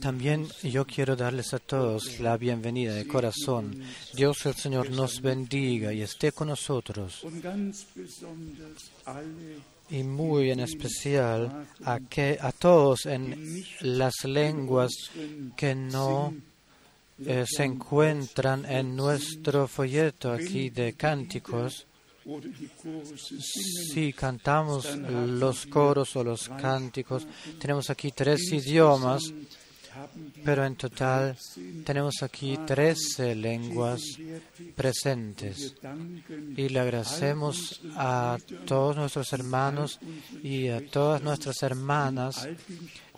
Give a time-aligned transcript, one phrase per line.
[0.00, 3.82] También yo quiero darles a todos la bienvenida de corazón.
[4.14, 7.24] Dios el Señor nos bendiga y esté con nosotros.
[9.88, 14.92] Y muy en especial a, que, a todos en las lenguas
[15.56, 16.34] que no
[17.24, 21.86] eh, se encuentran en nuestro folleto aquí de cánticos.
[23.40, 27.26] Si cantamos los coros o los cánticos,
[27.58, 29.32] tenemos aquí tres idiomas,
[30.44, 31.36] pero en total
[31.84, 34.02] tenemos aquí trece lenguas
[34.74, 35.74] presentes.
[36.56, 40.00] Y le agradecemos a todos nuestros hermanos
[40.42, 42.48] y a todas nuestras hermanas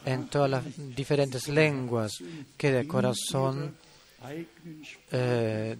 [0.05, 0.65] en todas las
[0.95, 2.13] diferentes lenguas
[2.57, 3.75] que de corazón
[5.13, 5.77] eh,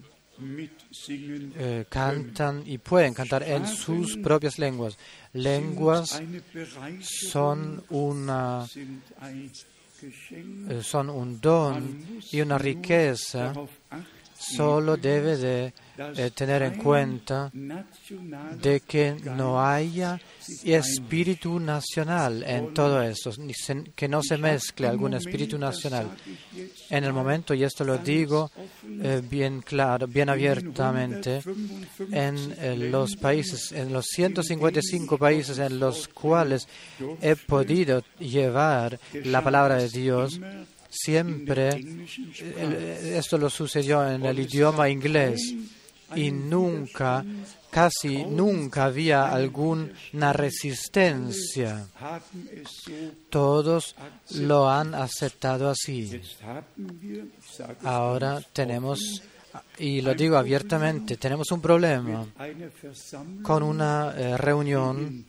[1.55, 4.97] eh, cantan y pueden cantar en sus propias lenguas.
[5.33, 6.21] Lenguas
[7.01, 8.65] son una
[10.01, 13.53] eh, son un don y una riqueza.
[14.37, 20.19] Solo debe de eh, tener en cuenta de que no haya
[20.65, 23.31] espíritu nacional en todo esto,
[23.95, 26.09] que no se mezcle algún espíritu nacional.
[26.89, 28.51] En el momento, y esto lo digo
[29.01, 31.41] eh, bien claro, bien abiertamente,
[32.11, 36.67] en eh, los países, en los 155 países en los cuales
[37.21, 40.39] he podido llevar la palabra de Dios,
[40.89, 41.83] siempre
[43.15, 45.55] esto lo sucedió en el idioma inglés
[46.15, 47.23] y nunca,
[47.69, 51.87] casi nunca había alguna resistencia.
[53.29, 53.95] Todos
[54.35, 56.21] lo han aceptado así.
[57.83, 59.23] Ahora tenemos,
[59.77, 62.25] y lo digo abiertamente, tenemos un problema
[63.43, 65.25] con una eh, reunión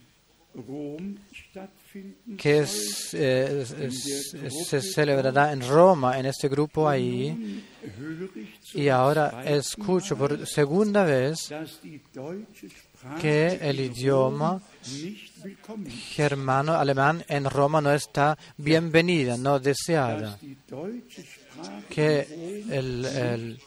[2.37, 2.65] que
[3.13, 7.63] eh, se celebrará en Roma, en este grupo ahí.
[8.73, 11.51] Y ahora escucho por segunda vez
[13.19, 14.61] que el idioma
[16.15, 20.37] germano, alemán en Roma no está bienvenida, no deseada.
[21.89, 23.59] Que el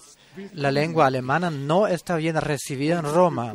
[0.54, 3.54] la lengua alemana no está bien recibida en Roma.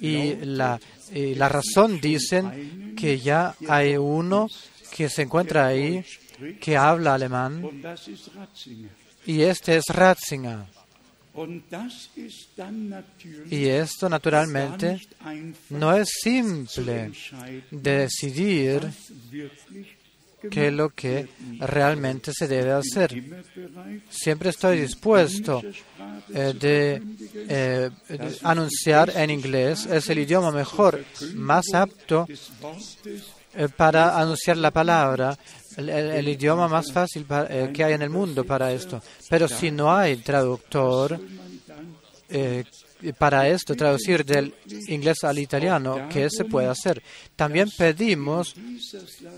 [0.00, 0.80] Y la,
[1.12, 4.48] la razón dicen que ya hay uno
[4.96, 6.04] que se encuentra ahí
[6.60, 7.62] que habla alemán
[9.26, 10.64] y este es Ratzinger.
[13.50, 15.00] Y esto naturalmente
[15.70, 17.12] no es simple
[17.70, 18.90] decidir
[20.48, 21.28] qué es lo que
[21.58, 23.22] realmente se debe hacer.
[24.08, 25.62] Siempre estoy dispuesto
[26.32, 27.02] eh, de,
[27.48, 27.90] eh,
[28.42, 29.86] anunciar en inglés.
[29.86, 32.26] Es el idioma mejor, más apto
[33.54, 35.36] eh, para anunciar la palabra,
[35.76, 37.26] el, idioma más fácil
[37.72, 39.02] que hay en el mundo para esto.
[39.28, 41.20] Pero si no hay traductor,
[43.18, 44.54] para esto, traducir del
[44.88, 47.02] inglés al italiano, ¿qué se puede hacer?
[47.36, 48.54] También pedimos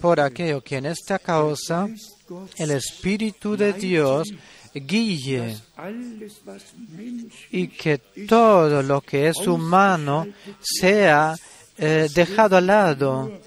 [0.00, 1.88] por aquello que en esta causa
[2.56, 4.32] el Espíritu de Dios
[4.74, 5.56] guíe
[7.50, 10.26] y que todo lo que es humano
[10.60, 11.34] sea
[11.78, 13.40] eh, dejado al lado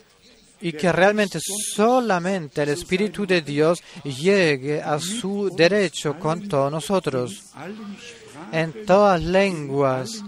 [0.62, 7.44] y que realmente solamente el Espíritu de Dios llegue a su derecho con todos nosotros
[8.52, 10.24] en todas lenguas,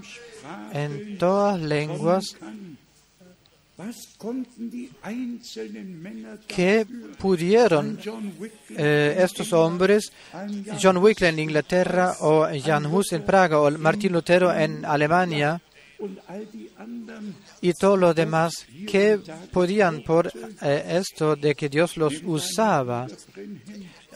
[0.73, 2.35] en todas lenguas,
[6.47, 6.88] ¿Qué
[7.19, 8.00] pudieron
[8.75, 10.11] eh, estos hombres,
[10.81, 15.61] John Wycliffe en Inglaterra o Jan Hus en Praga o Martín Lutero en Alemania
[17.61, 19.19] y todo lo demás, qué
[19.51, 23.05] podían por eh, esto de que Dios los usaba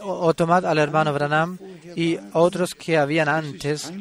[0.04, 1.58] o tomad al hermano Branham
[1.96, 3.92] y otros que habían antes.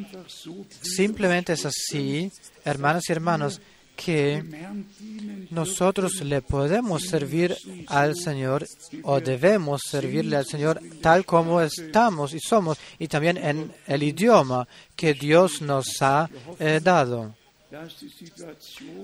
[0.81, 2.31] Simplemente es así,
[2.65, 3.61] hermanos y hermanos,
[3.95, 4.43] que
[5.51, 7.55] nosotros le podemos servir
[7.87, 8.65] al Señor
[9.03, 14.67] o debemos servirle al Señor tal como estamos y somos y también en el idioma
[14.95, 17.35] que Dios nos ha eh, dado.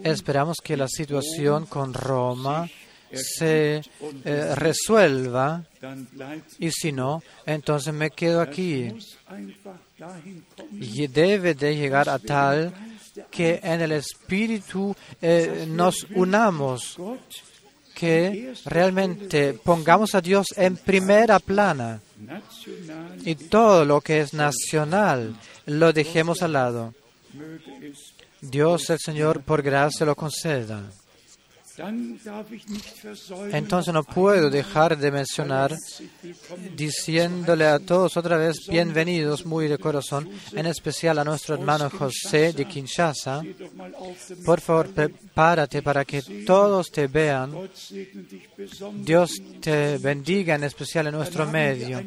[0.04, 2.68] Esperamos que la situación con Roma
[3.12, 3.82] se
[4.26, 5.64] eh, resuelva
[6.60, 8.94] y si no, entonces me quedo aquí.
[10.74, 12.74] Y debe de llegar a tal
[13.32, 16.98] que en el Espíritu eh, nos unamos,
[17.96, 22.00] que realmente pongamos a Dios en primera plana
[23.26, 26.94] y todo lo que es nacional lo dejemos al lado.
[28.42, 30.84] Dios el Señor por gracia lo conceda.
[33.52, 35.76] Entonces no puedo dejar de mencionar
[36.76, 42.54] diciéndole a todos otra vez bienvenidos muy de corazón, en especial a nuestro hermano José
[42.54, 43.44] de Kinshasa.
[44.44, 47.70] Por favor, prepárate para que todos te vean.
[48.96, 49.32] Dios
[49.62, 52.02] te bendiga en especial en nuestro medio.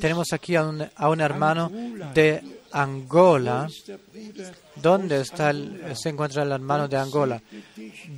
[0.00, 1.70] Tenemos aquí a un, a un hermano
[2.14, 2.42] de
[2.76, 3.66] Angola.
[4.76, 5.52] ¿Dónde está
[5.94, 7.42] se encuentra el hermano de Angola?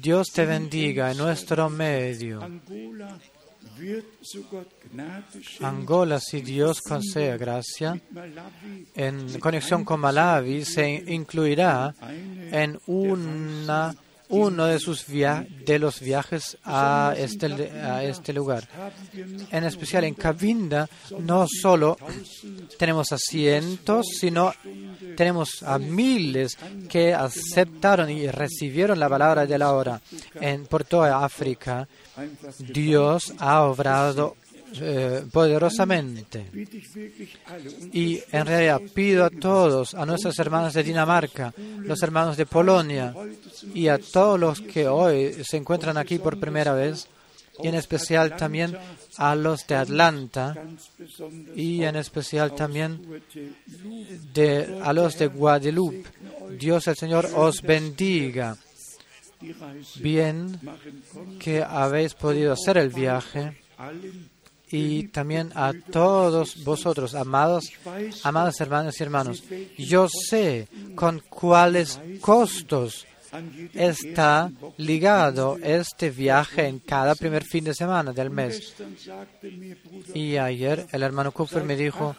[0.00, 2.40] Dios te bendiga en nuestro medio.
[5.60, 8.00] Angola, si Dios concede gracia,
[8.96, 11.94] en conexión con Malawi, se incluirá
[12.50, 13.94] en una
[14.30, 18.68] uno de, sus de los viajes a este, a este lugar.
[19.50, 20.88] En especial en Cabinda,
[21.20, 21.96] no solo
[22.78, 24.52] tenemos asientos, sino
[25.16, 26.56] tenemos a miles
[26.88, 30.00] que aceptaron y recibieron la palabra de la hora.
[30.34, 31.88] En, por toda África,
[32.58, 34.36] Dios ha obrado
[34.80, 36.46] eh, poderosamente.
[37.92, 43.14] Y en realidad pido a todos, a nuestros hermanos de Dinamarca, los hermanos de Polonia
[43.74, 47.08] y a todos los que hoy se encuentran aquí por primera vez,
[47.60, 48.76] y en especial también
[49.16, 50.54] a los de Atlanta
[51.56, 53.22] y en especial también
[54.32, 56.04] de, a los de Guadalupe.
[56.58, 58.56] Dios el Señor os bendiga.
[60.00, 60.58] Bien
[61.38, 63.56] que habéis podido hacer el viaje
[64.70, 67.70] y también a todos vosotros, amados,
[68.22, 69.42] amados hermanos y hermanos.
[69.76, 73.06] Yo sé con cuáles costos
[73.74, 78.74] está ligado este viaje en cada primer fin de semana del mes.
[80.14, 82.16] Y ayer el hermano Cooper me dijo,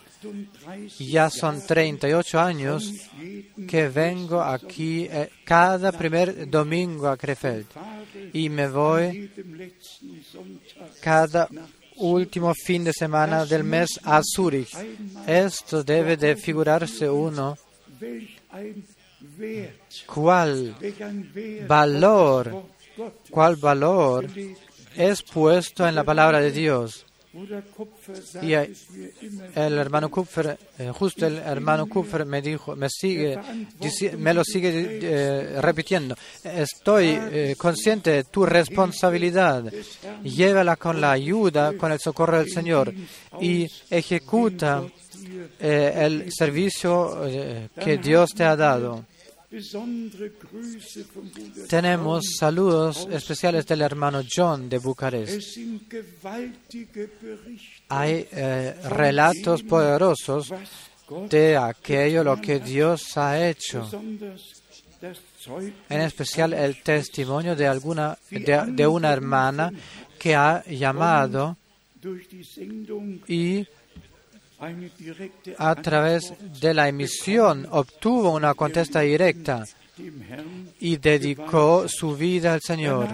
[0.99, 2.91] ya son 38 años
[3.67, 7.67] que vengo aquí eh, cada primer domingo a Krefeld
[8.33, 9.31] y me voy
[11.01, 11.47] cada
[11.99, 14.75] último fin de semana del mes a Zurich.
[15.27, 17.57] Esto debe de figurarse uno.
[20.05, 20.75] ¿Cuál
[21.67, 22.63] valor,
[23.29, 24.27] cuál valor
[24.95, 27.05] es puesto en la palabra de Dios?
[28.41, 33.39] Y el hermano Kupfer, eh, justo el hermano Kupfer me dijo, me sigue,
[34.17, 36.15] me lo sigue eh, repitiendo.
[36.43, 39.71] Estoy eh, consciente de tu responsabilidad.
[40.23, 42.93] Llévala con la ayuda, con el socorro del Señor
[43.39, 44.83] y ejecuta
[45.59, 47.21] el servicio
[47.79, 49.05] que Dios te ha dado.
[51.67, 55.57] Tenemos saludos especiales del hermano John de Bucarest.
[57.89, 60.53] Hay eh, relatos poderosos
[61.29, 63.89] de aquello lo que Dios ha hecho.
[65.89, 69.71] En especial el testimonio de alguna de una hermana
[70.19, 71.57] que ha llamado
[73.27, 73.65] y
[75.57, 79.63] a través de la emisión obtuvo una contesta directa
[80.79, 83.07] y dedicó su vida al Señor.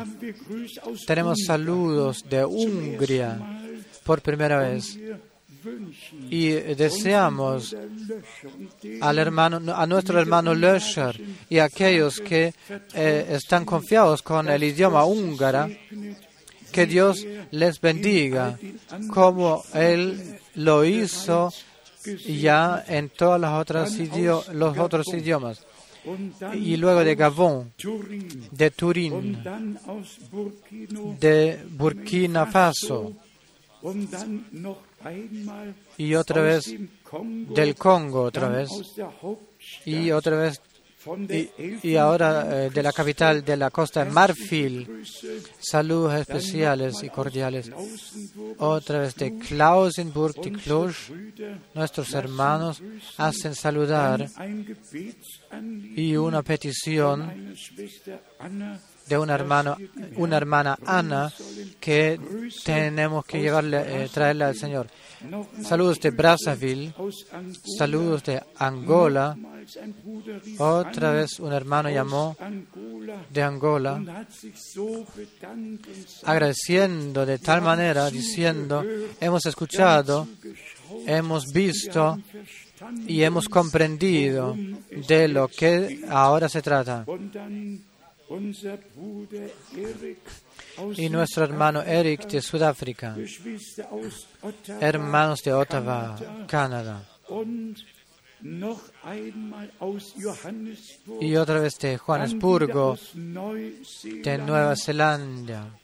[1.05, 3.39] Tenemos saludos de Hungría
[4.03, 4.97] por primera vez
[6.29, 7.75] y deseamos
[9.01, 11.19] al hermano, a nuestro hermano Löscher
[11.49, 12.53] y a aquellos que
[12.93, 15.67] eh, están confiados con el idioma húngara
[16.71, 18.59] que Dios les bendiga,
[19.09, 21.51] como Él lo hizo
[22.27, 23.97] ya en todos los otros,
[24.53, 25.65] los otros idiomas.
[26.53, 27.73] Y luego de Gabón,
[28.51, 29.43] de Turín,
[31.19, 33.13] de Burkina Faso,
[35.97, 36.75] y otra vez
[37.49, 38.69] del Congo, otra vez,
[39.85, 40.61] y otra vez
[41.83, 45.03] y, ahora eh, de la capital de la costa de Marfil,
[45.59, 47.71] saludos especiales y cordiales.
[48.57, 50.95] Otra vez de Klausenburg, de Cluj,
[51.73, 52.81] nuestros hermanos
[53.17, 54.27] hacen saludar.
[55.95, 57.55] Y una petición
[59.07, 59.77] de una, hermano,
[60.15, 61.31] una hermana Ana
[61.79, 62.19] que
[62.63, 64.87] tenemos que llevarle, eh, traerle al Señor.
[65.63, 66.93] Saludos de Brazzaville,
[67.77, 69.37] saludos de Angola.
[70.59, 72.35] Otra vez un hermano llamó
[73.29, 74.25] de Angola,
[76.23, 78.83] agradeciendo de tal manera, diciendo,
[79.19, 80.27] hemos escuchado,
[81.07, 82.19] hemos visto
[83.07, 84.55] y hemos comprendido
[85.07, 87.05] de lo que ahora se trata
[90.97, 93.15] y nuestro hermano Eric de Sudáfrica,
[94.79, 96.15] hermanos de Ottawa,
[96.47, 97.03] Canadá,
[101.21, 105.79] y otra vez de Johannesburgo, de Nueva Zelanda.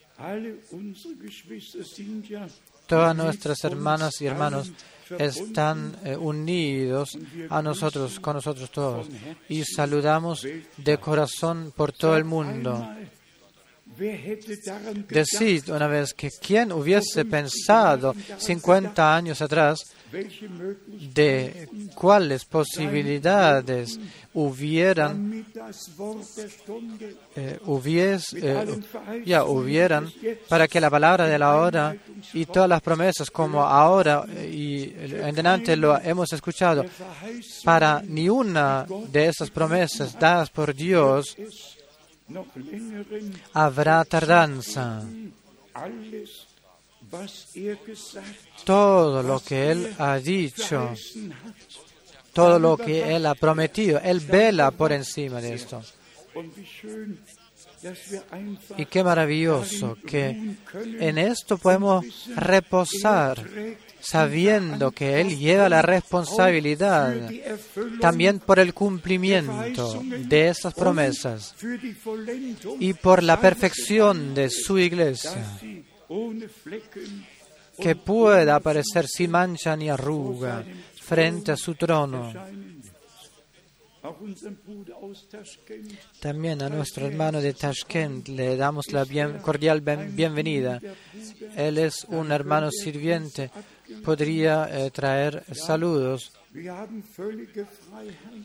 [2.91, 4.69] Todas nuestras hermanas y hermanos
[5.17, 7.17] están eh, unidos
[7.50, 9.07] a nosotros, con nosotros todos,
[9.48, 10.45] y saludamos
[10.75, 12.86] de corazón por todo el mundo.
[15.07, 19.86] Decid una vez que quien hubiese pensado 50 años atrás
[21.13, 24.00] de cuáles posibilidades
[24.34, 25.46] hubieran
[27.36, 28.68] eh, eh,
[29.25, 30.12] ya hubieran
[30.48, 31.96] para que la palabra de la hora
[32.34, 36.86] y todas las promesas como ahora y en delante lo hemos escuchado
[37.63, 41.36] para ni una de esas promesas dadas por Dios
[43.53, 45.03] habrá tardanza.
[48.63, 50.94] Todo lo que Él ha dicho,
[52.34, 55.82] todo lo que Él ha prometido, Él vela por encima de esto.
[58.77, 63.44] Y qué maravilloso que en esto podemos reposar
[64.00, 67.30] sabiendo que Él lleva la responsabilidad
[68.00, 71.56] también por el cumplimiento de esas promesas
[72.80, 75.46] y por la perfección de su iglesia,
[77.82, 80.63] que pueda aparecer sin mancha ni arruga
[81.01, 82.34] frente a su trono.
[86.20, 89.06] También a nuestro hermano de Tashkent le damos la
[89.41, 90.82] cordial bienvenida.
[91.56, 93.51] Él es un hermano sirviente
[94.03, 96.32] podría eh, traer saludos.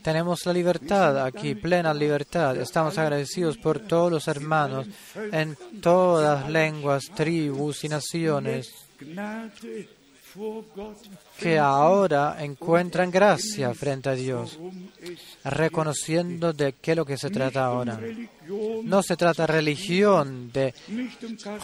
[0.01, 2.55] Tenemos la libertad aquí, plena libertad.
[2.57, 8.73] Estamos agradecidos por todos los hermanos en todas lenguas, tribus y naciones
[11.39, 14.59] que ahora encuentran gracia frente a Dios,
[15.43, 17.99] reconociendo de qué es lo que se trata ahora.
[18.83, 20.73] No se trata de religión, de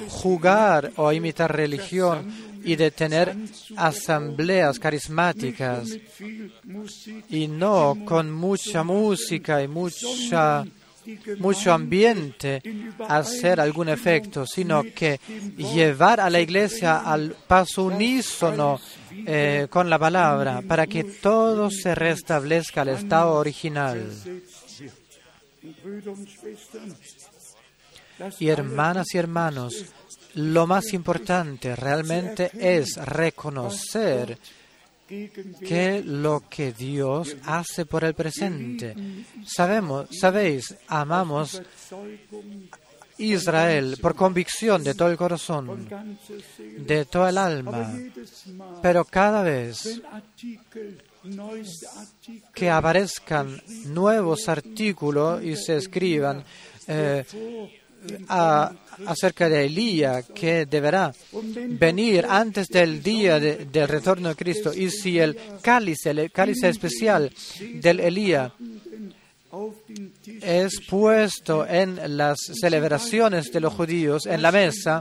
[0.09, 2.31] jugar o imitar religión
[2.63, 3.35] y de tener
[3.75, 5.89] asambleas carismáticas
[7.29, 10.65] y no con mucha música y mucha
[11.39, 12.61] mucho ambiente
[13.07, 15.19] hacer algún efecto, sino que
[15.57, 18.79] llevar a la iglesia al paso unísono
[19.11, 24.11] eh, con la palabra para que todo se restablezca al estado original.
[28.39, 29.85] Y hermanas y hermanos,
[30.35, 34.37] lo más importante realmente es reconocer
[35.65, 38.95] que lo que Dios hace por el presente.
[39.45, 41.61] Sabemos, sabéis, amamos
[43.17, 45.87] Israel por convicción de todo el corazón,
[46.77, 47.93] de toda el alma,
[48.81, 50.01] pero cada vez
[52.53, 56.43] que aparezcan nuevos artículos y se escriban
[56.87, 57.23] eh,
[58.27, 61.13] acerca de Elías que deberá
[61.69, 67.31] venir antes del día del retorno de Cristo y si el cáliz, el cáliz especial
[67.81, 68.51] del Elías
[70.41, 74.99] es puesto en las celebraciones de los judíos en la mesa,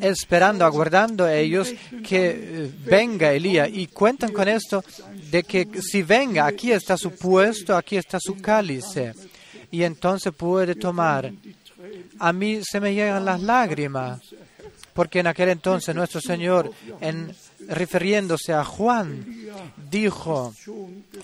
[0.00, 1.72] esperando, aguardando ellos
[2.06, 3.68] que eh, venga Elías.
[3.72, 4.84] Y cuentan con esto
[5.30, 8.84] de que si venga, aquí está su puesto, aquí está su cáliz.
[9.70, 11.32] Y entonces puede tomar
[12.18, 14.20] a mí se me llegan las lágrimas,
[14.92, 16.70] porque en aquel entonces nuestro Señor,
[17.00, 17.34] en,
[17.68, 19.24] refiriéndose a Juan,
[19.90, 20.54] dijo,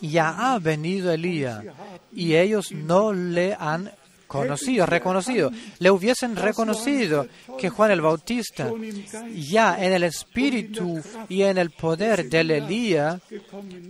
[0.00, 1.64] ya ha venido Elías,
[2.12, 3.90] y ellos no le han
[4.28, 5.50] conocido, reconocido.
[5.80, 7.26] Le hubiesen reconocido
[7.58, 8.70] que Juan el Bautista,
[9.34, 13.20] ya en el espíritu y en el poder del Elías,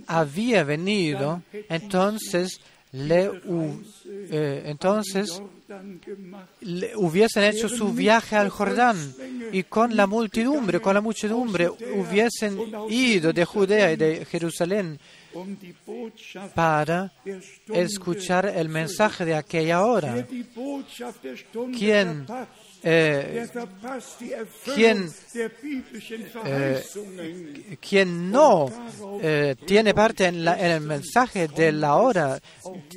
[0.06, 2.60] había venido, entonces
[2.92, 3.30] le,
[4.30, 5.42] eh, entonces
[6.96, 9.14] hubiesen hecho su viaje al Jordán
[9.52, 14.98] y con la multidumbre, con la muchedumbre, hubiesen ido de Judea y de Jerusalén
[16.54, 17.12] para
[17.68, 20.26] escuchar el mensaje de aquella hora.
[21.76, 22.26] ¿Quién
[22.82, 23.48] eh,
[24.74, 25.10] quien,
[26.44, 26.84] eh,
[27.80, 28.70] quien no
[29.20, 32.40] eh, tiene parte en, el mensaje de la hora,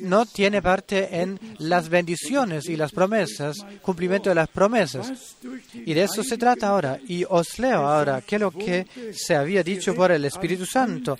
[0.02, 5.36] no tiene parte en las bendiciones y las promesas, cumplimiento de las promesas.
[5.74, 7.00] Y de eso se trata ahora.
[7.08, 11.18] Y os leo ahora qué es lo que se había dicho por el Espíritu Santo.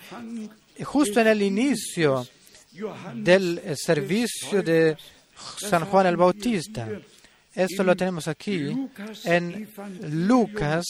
[0.85, 2.27] Justo en el inicio
[3.15, 4.97] del servicio de
[5.59, 6.89] San Juan el Bautista.
[7.55, 8.75] Esto lo tenemos aquí
[9.25, 9.69] en
[10.27, 10.85] Lucas,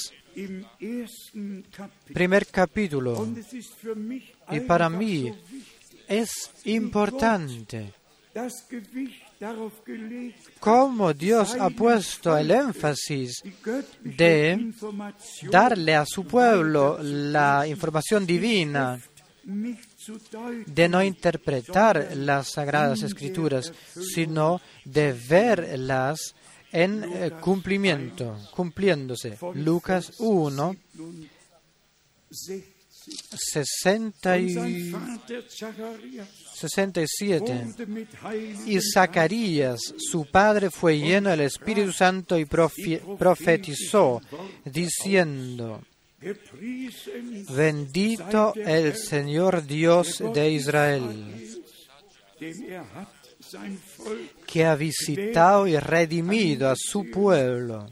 [2.13, 3.29] primer capítulo.
[4.51, 5.33] Y para mí
[6.09, 7.93] es importante
[10.61, 13.43] cómo Dios ha puesto el énfasis
[14.03, 14.73] de
[15.51, 19.01] darle a su pueblo la información divina,
[19.45, 23.73] de no interpretar las sagradas escrituras,
[24.15, 26.35] sino de verlas
[26.73, 29.39] en eh, cumplimiento, cumpliéndose.
[29.55, 30.77] Lucas 1,
[32.31, 34.93] 60 y
[36.55, 37.67] 67.
[38.67, 44.21] Y Zacarías, su padre, fue lleno del Espíritu Santo y profetizó,
[44.65, 45.83] diciendo,
[47.55, 51.51] Bendito el Señor Dios de Israel,
[54.47, 57.87] que ha visitado y redimido a su pueblo.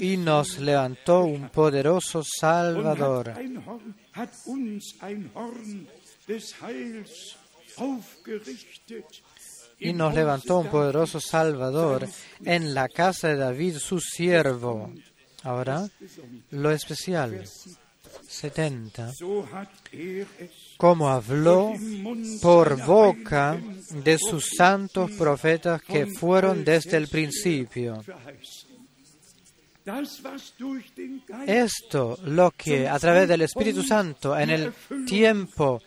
[0.00, 3.34] Y nos levantó un poderoso Salvador.
[9.78, 12.08] Y nos levantó un poderoso Salvador
[12.44, 14.92] en la casa de David, su siervo.
[15.42, 15.88] Ahora,
[16.50, 17.44] lo especial,
[18.26, 19.12] 70,
[20.76, 21.72] como habló
[22.42, 23.58] por boca
[23.90, 28.02] de sus santos profetas que fueron desde el principio.
[31.46, 34.72] Esto, lo que a través del Espíritu Santo en el
[35.06, 35.80] tiempo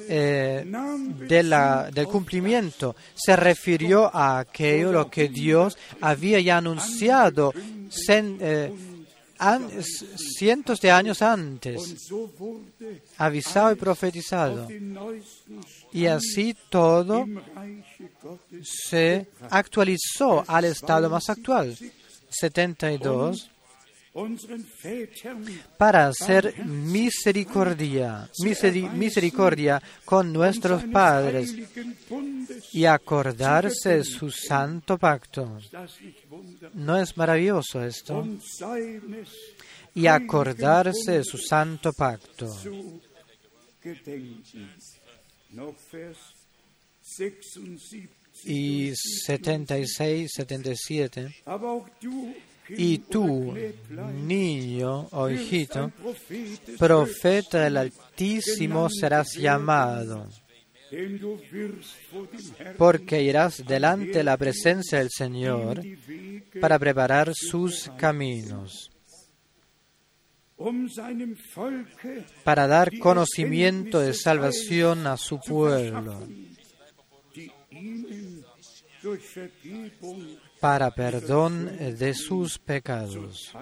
[0.00, 7.54] eh, de la, del cumplimiento se refirió a aquello lo que Dios había ya anunciado
[8.08, 8.72] eh,
[10.38, 12.10] cientos de años antes,
[13.18, 14.68] avisado y profetizado.
[15.92, 17.26] Y así todo
[18.62, 21.76] se actualizó al estado más actual.
[22.28, 23.50] 72
[25.76, 28.28] para hacer misericordia,
[28.94, 31.54] misericordia con nuestros padres
[32.72, 35.58] y acordarse su santo pacto.
[36.74, 38.26] ¿No es maravilloso esto?
[39.94, 42.54] Y acordarse su santo pacto.
[48.44, 51.34] Y 76, 77.
[52.68, 53.54] Y tú,
[54.24, 55.92] niño o hijito,
[56.78, 60.26] profeta del Altísimo serás llamado,
[62.76, 65.80] porque irás delante de la presencia del Señor
[66.60, 68.90] para preparar sus caminos,
[72.42, 76.26] para dar conocimiento de salvación a su pueblo
[80.60, 83.52] para perdón de sus pecados.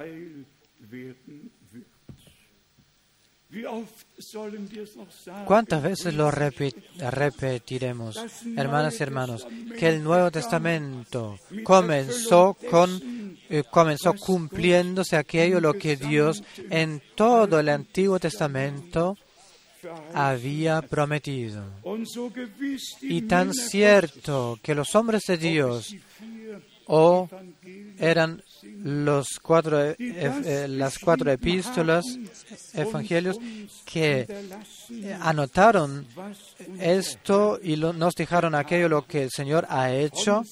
[5.46, 8.18] ¿Cuántas veces lo repetiremos,
[8.56, 9.46] hermanas y hermanos,
[9.78, 17.60] que el Nuevo Testamento comenzó con eh, comenzó cumpliéndose aquello lo que Dios en todo
[17.60, 19.16] el Antiguo Testamento
[20.12, 21.64] había prometido.
[23.02, 25.94] Y tan cierto que los hombres de Dios
[26.86, 27.28] o
[27.98, 28.42] eran
[28.82, 32.04] los cuatro, eh, eh, las cuatro epístolas,
[32.74, 33.38] evangelios,
[33.84, 34.26] que
[35.20, 36.06] anotaron
[36.78, 40.42] esto y nos dejaron aquello lo que el Señor ha hecho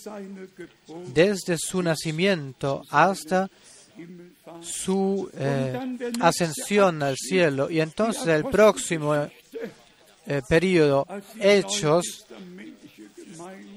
[1.08, 3.50] desde su nacimiento hasta
[4.60, 5.78] su eh,
[6.20, 7.70] ascensión al cielo.
[7.70, 9.28] Y entonces el próximo
[10.48, 11.06] periodo,
[11.40, 12.26] Hechos,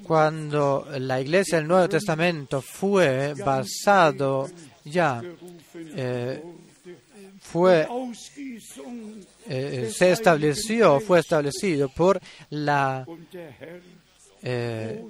[0.05, 4.47] cuando la iglesia del Nuevo Testamento fue basado
[4.83, 5.21] ya,
[5.73, 6.43] eh,
[7.41, 7.88] fue,
[9.47, 13.05] eh, se estableció, fue establecido por la
[14.43, 15.03] eh,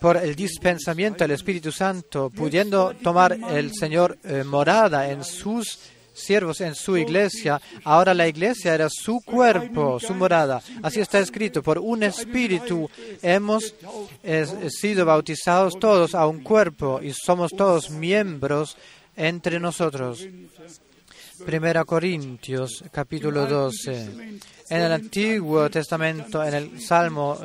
[0.00, 5.78] por el dispensamiento del Espíritu Santo, pudiendo tomar el Señor morada en sus
[6.16, 7.60] siervos en su iglesia.
[7.84, 10.62] Ahora la iglesia era su cuerpo, su morada.
[10.82, 11.62] Así está escrito.
[11.62, 12.88] Por un espíritu
[13.22, 13.74] hemos
[14.68, 18.76] sido bautizados todos a un cuerpo y somos todos miembros
[19.14, 20.26] entre nosotros.
[21.44, 24.38] Primera Corintios, capítulo 12.
[24.68, 27.38] En el Antiguo Testamento, en el Salmo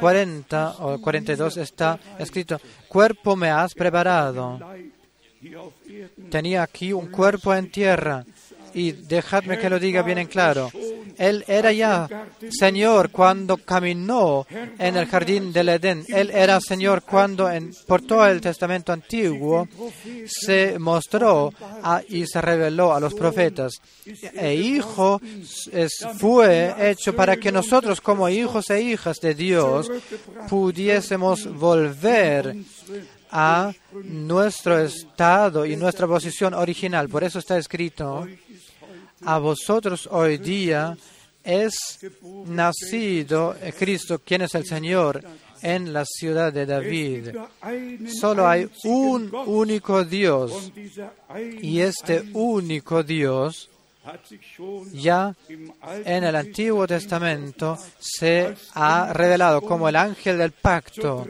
[0.00, 4.58] 40 eh, o 42 está escrito, cuerpo me has preparado
[6.30, 8.24] Tenía aquí un cuerpo en tierra
[8.74, 10.70] y dejadme que lo diga bien en claro.
[11.18, 12.08] Él era ya
[12.50, 14.46] Señor cuando caminó
[14.78, 16.04] en el jardín del Edén.
[16.08, 17.50] Él era Señor cuando
[17.86, 19.68] por todo el Testamento antiguo
[20.26, 21.52] se mostró
[22.08, 23.74] y se reveló a los profetas.
[24.34, 25.20] E hijo
[26.18, 29.90] fue hecho para que nosotros como hijos e hijas de Dios
[30.48, 32.56] pudiésemos volver
[33.30, 33.72] a
[34.04, 37.08] nuestro estado y nuestra posición original.
[37.08, 38.26] Por eso está escrito,
[39.24, 40.96] a vosotros hoy día
[41.42, 41.74] es
[42.46, 45.22] nacido Cristo, quien es el Señor,
[45.62, 47.28] en la ciudad de David.
[48.20, 50.72] Solo hay un único Dios
[51.60, 53.68] y este único Dios
[54.92, 55.34] ya
[56.04, 61.26] en el Antiguo Testamento se ha revelado como el ángel del pacto.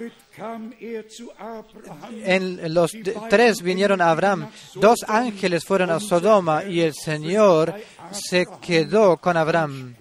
[2.24, 2.92] En los
[3.28, 7.74] tres vinieron a Abraham, dos ángeles fueron a Sodoma y el Señor
[8.10, 9.94] se quedó con Abraham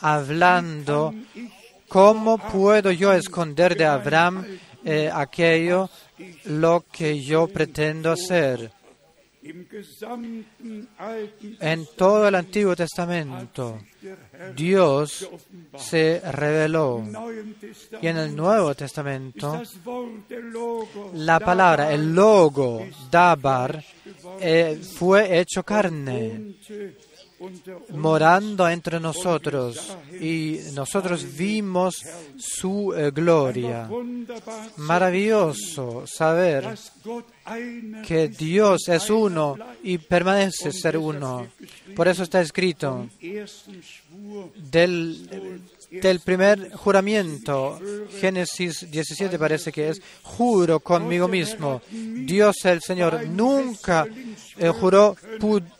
[0.00, 1.14] hablando,
[1.88, 4.46] ¿cómo puedo yo esconder de Abraham
[4.84, 5.88] eh, aquello
[6.44, 8.77] lo que yo pretendo hacer?
[11.60, 13.78] En todo el Antiguo Testamento,
[14.54, 15.28] Dios
[15.76, 17.04] se reveló.
[18.02, 19.62] Y en el Nuevo Testamento,
[21.14, 23.84] la palabra, el logo, Dabar,
[24.40, 26.54] eh, fue hecho carne
[27.90, 31.96] morando entre nosotros y nosotros vimos
[32.36, 33.88] su eh, gloria.
[34.76, 36.76] Maravilloso saber
[38.06, 41.46] que Dios es uno y permanece ser uno.
[41.94, 43.08] Por eso está escrito
[44.56, 47.80] del, del primer juramento,
[48.20, 51.80] Génesis 17 parece que es, juro conmigo mismo.
[51.90, 54.06] Dios el Señor nunca
[54.58, 55.16] eh, juró,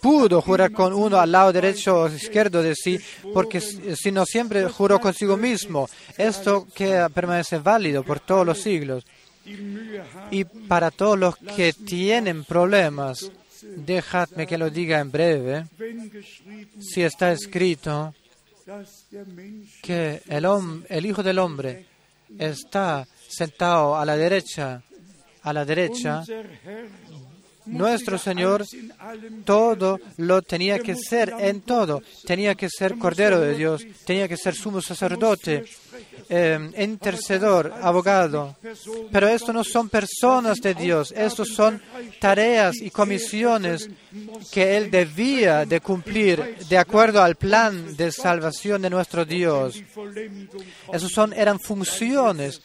[0.00, 2.98] pudo jurar con uno al lado derecho o izquierdo de sí,
[3.34, 5.88] porque sino siempre juró consigo mismo.
[6.16, 9.04] Esto que permanece válido por todos los siglos.
[10.30, 13.30] Y para todos los que tienen problemas,
[13.62, 15.64] dejadme que lo diga en breve,
[16.80, 18.14] si está escrito
[19.82, 20.46] que el,
[20.88, 21.86] el Hijo del Hombre
[22.38, 24.82] está sentado a la derecha,
[25.42, 26.22] a la derecha
[27.68, 28.64] nuestro Señor
[29.44, 32.02] todo lo tenía que ser en todo.
[32.26, 35.64] Tenía que ser Cordero de Dios, tenía que ser sumo sacerdote,
[36.28, 38.56] eh, intercedor, abogado.
[39.10, 41.80] Pero esto no son personas de Dios, estos son
[42.20, 43.88] tareas y comisiones
[44.52, 49.82] que Él debía de cumplir de acuerdo al plan de salvación de nuestro Dios.
[50.92, 52.60] Esos son, eran funciones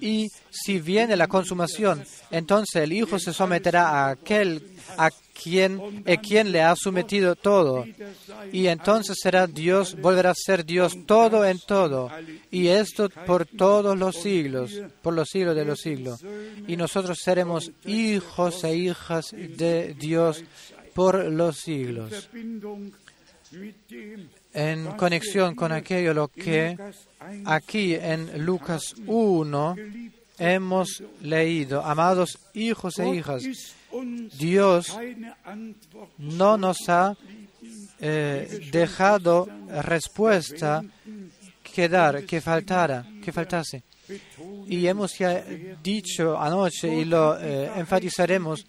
[0.00, 6.16] y si viene la consumación, entonces el Hijo se someterá a aquel a quien, a
[6.16, 7.84] quien le ha sometido todo.
[8.52, 12.10] Y entonces será Dios, volverá a ser Dios todo en todo.
[12.50, 16.24] Y esto por todos los siglos, por los siglos de los siglos.
[16.66, 20.44] Y nosotros seremos hijos e hijas de Dios
[20.94, 22.28] por los siglos.
[24.54, 26.76] En conexión con aquello lo que
[27.44, 29.76] aquí en Lucas 1
[30.38, 33.42] hemos leído, amados hijos e hijas,
[34.38, 34.96] Dios
[36.18, 37.16] no nos ha
[38.00, 39.48] eh, dejado
[39.82, 40.82] respuesta
[41.62, 43.82] que dar, que faltara, que faltase.
[44.66, 45.42] Y hemos ya
[45.82, 48.66] dicho anoche y lo eh, enfatizaremos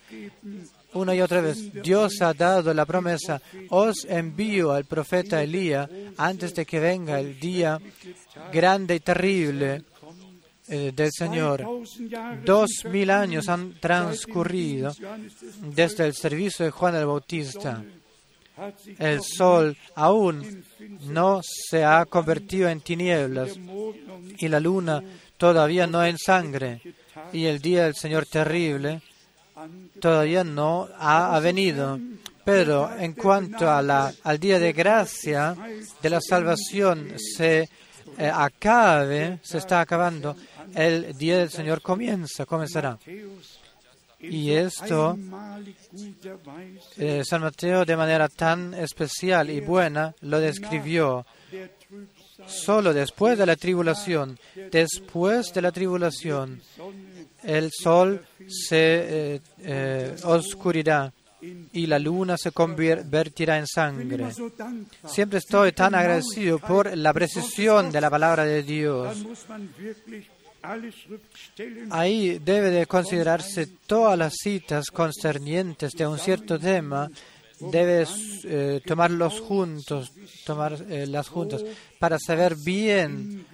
[0.93, 1.73] una y otra vez.
[1.81, 7.39] Dios ha dado la promesa, os envío al profeta Elías antes de que venga el
[7.39, 7.79] día
[8.51, 9.83] grande y terrible
[10.67, 11.65] del Señor.
[12.43, 14.93] Dos mil años han transcurrido
[15.61, 17.83] desde el servicio de Juan el Bautista.
[18.99, 20.63] El sol aún
[21.07, 23.57] no se ha convertido en tinieblas
[24.37, 25.03] y la luna
[25.37, 26.81] todavía no en sangre
[27.31, 29.01] y el día del Señor terrible
[29.99, 31.99] todavía no ha venido.
[32.45, 35.55] Pero en cuanto a la, al día de gracia
[36.01, 37.69] de la salvación se
[38.17, 40.35] eh, acabe, se está acabando,
[40.75, 42.97] el día del Señor comienza, comenzará.
[44.19, 45.17] Y esto,
[46.97, 51.25] eh, San Mateo de manera tan especial y buena lo describió
[52.47, 54.39] solo después de la tribulación.
[54.71, 56.61] Después de la tribulación,
[57.43, 61.11] el sol se eh, eh, oscurirá
[61.73, 64.27] y la luna se convertirá en sangre.
[65.05, 69.25] Siempre estoy tan agradecido por la precisión de la palabra de Dios.
[71.89, 77.09] Ahí debe de considerarse todas las citas concernientes de un cierto tema
[77.71, 78.05] debe
[78.43, 80.11] eh, tomarlos juntos,
[80.45, 81.63] tomar eh, las juntas,
[81.99, 83.45] para saber bien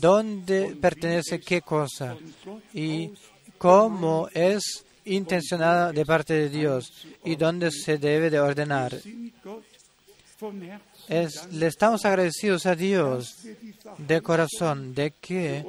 [0.00, 2.16] dónde pertenece qué cosa
[2.72, 3.10] y
[3.58, 6.92] cómo es intencionada de parte de Dios
[7.24, 8.94] y dónde se debe de ordenar.
[11.08, 13.36] Le estamos agradecidos a Dios
[13.98, 15.64] de corazón de que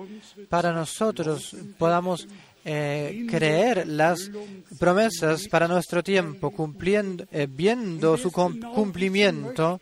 [0.50, 2.28] para nosotros podamos
[2.66, 4.32] eh, creer las
[4.80, 9.82] promesas para nuestro tiempo, cumpliendo, eh, viendo su cumplimiento.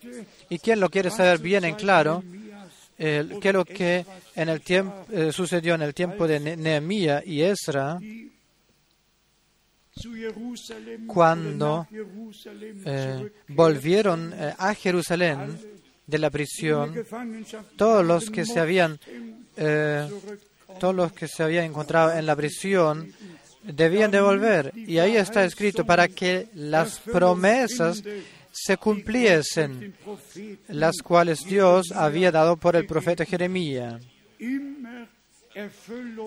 [0.50, 2.24] Y quien lo quiere saber bien en claro,
[2.98, 8.00] eh, que lo que en el tiempo, sucedió en el tiempo de Nehemías y Ezra,
[11.08, 11.88] cuando
[13.48, 15.60] volvieron a Jerusalén
[16.06, 17.06] de la prisión,
[17.76, 19.00] todos los que se habían
[20.80, 23.14] todos los que se habían encontrado en la prisión
[23.64, 24.72] debían devolver.
[24.76, 28.04] Y ahí está escrito para que las promesas
[28.52, 29.94] se cumpliesen,
[30.68, 34.02] las cuales Dios había dado por el profeta Jeremías.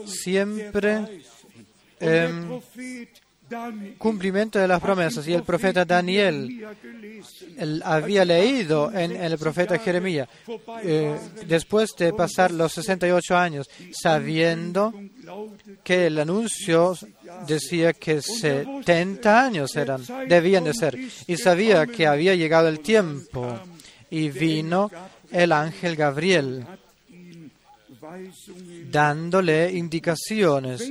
[0.06, 1.22] Siempre
[2.00, 2.60] em,
[3.98, 5.26] cumplimiento de las promesas.
[5.28, 6.66] Y el profeta Daniel
[7.84, 10.28] había leído en, el profeta Jeremías,
[10.82, 14.92] eh, después de pasar los 68 años, sabiendo
[15.82, 16.96] que el anuncio
[17.46, 23.58] decía que 70 años eran, debían de ser, y sabía que había llegado el tiempo,
[24.10, 24.90] y vino
[25.30, 26.64] el ángel Gabriel
[28.90, 30.82] dándole indicaciones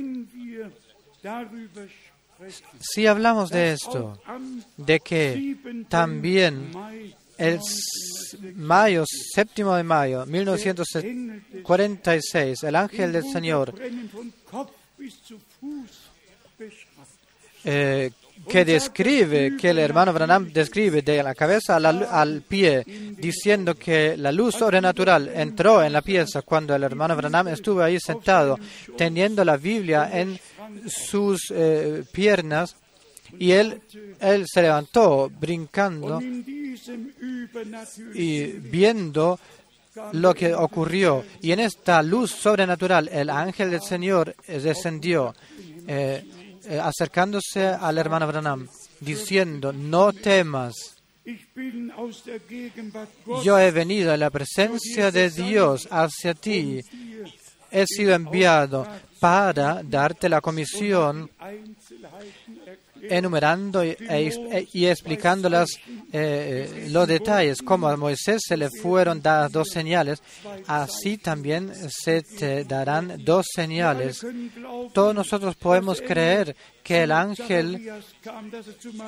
[2.80, 4.18] si hablamos de esto,
[4.76, 5.56] de que
[5.88, 6.70] también
[7.38, 7.58] el
[8.56, 13.74] mayo, séptimo de mayo, 1946, el ángel del Señor
[17.64, 18.10] eh,
[18.48, 22.84] que describe, que el hermano Branham describe de la cabeza al, pie,
[23.16, 27.98] diciendo que la luz sobrenatural entró en la pieza cuando el hermano Branham estuvo ahí
[27.98, 28.58] sentado,
[28.98, 30.38] teniendo la Biblia en
[30.86, 32.76] sus eh, piernas
[33.38, 33.80] y él,
[34.20, 36.20] él se levantó brincando
[38.14, 39.38] y viendo
[40.12, 41.24] lo que ocurrió.
[41.40, 45.34] Y en esta luz sobrenatural el ángel del Señor descendió,
[45.86, 46.24] eh,
[46.66, 48.68] eh, acercándose al hermano Branham,
[49.00, 50.74] diciendo, no temas.
[53.42, 56.80] Yo he venido a la presencia de Dios hacia ti.
[57.70, 58.86] He sido enviado
[59.24, 61.30] para darte la comisión
[63.08, 65.80] enumerando y, e, explicando las,
[66.12, 70.22] eh, los detalles, como a Moisés se le fueron dadas dos señales,
[70.66, 74.26] así también se te darán dos señales.
[74.92, 77.92] Todos nosotros podemos creer que el ángel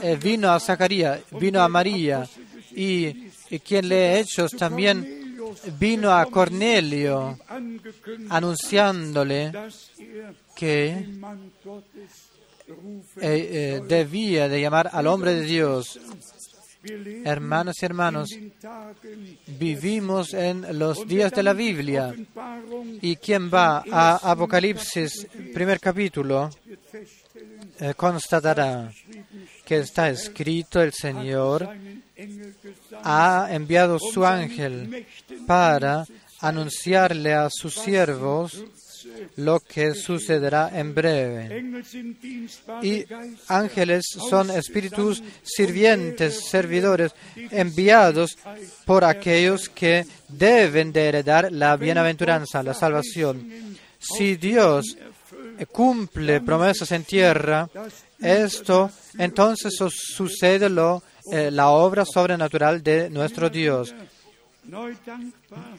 [0.01, 2.27] eh, vino a Zacarías, vino a María,
[2.75, 5.27] y, y quien lee Hechos también
[5.79, 7.39] vino a Cornelio
[8.29, 9.53] anunciándole
[10.57, 11.05] que eh,
[13.21, 16.01] eh, debía de llamar al hombre de Dios.
[17.25, 18.29] Hermanos y hermanos,
[19.47, 22.15] vivimos en los días de la Biblia
[23.03, 26.49] y quien va a Apocalipsis, primer capítulo,
[27.81, 28.91] eh, constatará
[29.65, 31.69] que está escrito el Señor
[33.03, 35.07] ha enviado su ángel
[35.47, 36.05] para
[36.41, 38.63] anunciarle a sus siervos
[39.37, 41.65] lo que sucederá en breve.
[42.83, 43.05] Y
[43.49, 47.13] ángeles son espíritus sirvientes, servidores,
[47.51, 48.39] enviados
[48.85, 53.77] por aquellos que deben de heredar la bienaventuranza, la salvación.
[53.99, 54.97] Si Dios
[55.73, 57.69] cumple promesas en tierra,
[58.21, 61.03] esto entonces sucede lo
[61.33, 63.93] eh, la obra sobrenatural de nuestro Dios.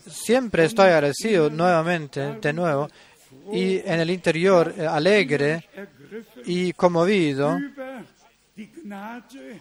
[0.05, 2.89] Siempre estoy agradecido nuevamente, de nuevo,
[3.51, 5.65] y en el interior eh, alegre
[6.45, 7.59] y conmovido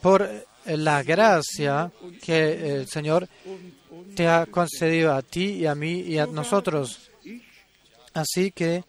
[0.00, 1.90] por eh, la gracia
[2.22, 3.28] que el Señor
[4.14, 7.10] te ha concedido a ti y a mí y a nosotros.
[8.14, 8.82] Así que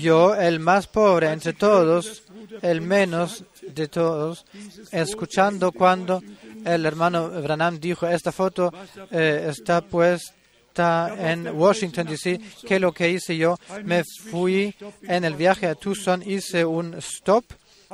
[0.00, 2.22] yo, el más pobre entre todos,
[2.62, 4.44] el menos de todos,
[4.92, 6.22] escuchando cuando
[6.64, 8.72] el hermano Branham dijo, esta foto
[9.10, 9.80] eh, está
[10.70, 15.74] puesta en Washington, D.C., que lo que hice yo, me fui en el viaje a
[15.74, 17.44] Tucson, hice un stop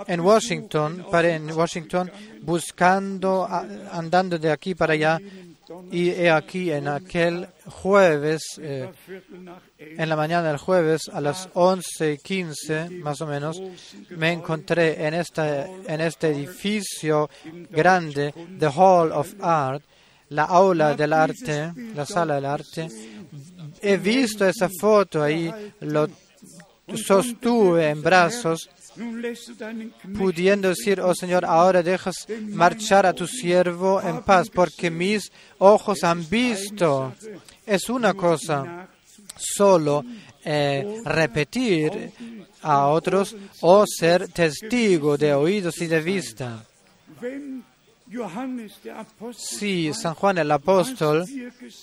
[0.07, 2.11] en Washington, para en Washington,
[2.43, 3.47] buscando,
[3.91, 5.19] andando de aquí para allá,
[5.91, 8.89] Y aquí en aquel jueves, eh,
[9.79, 13.61] en la mañana del jueves, a las 11 y 15 más o menos,
[14.11, 17.29] me encontré en, esta, en este edificio
[17.69, 19.83] grande, The Hall of Art,
[20.31, 22.89] la aula del arte, la sala del arte.
[23.81, 26.09] He visto esa foto ahí, lo
[26.95, 28.69] sostuve en brazos
[30.17, 36.03] pudiendo decir, oh Señor, ahora dejas marchar a tu siervo en paz, porque mis ojos
[36.03, 37.15] han visto.
[37.67, 38.89] Es una cosa
[39.37, 40.05] solo
[40.45, 42.13] eh, repetir
[42.63, 46.65] a otros o ser testigo de oídos y de vista.
[49.37, 51.25] Si San Juan el apóstol,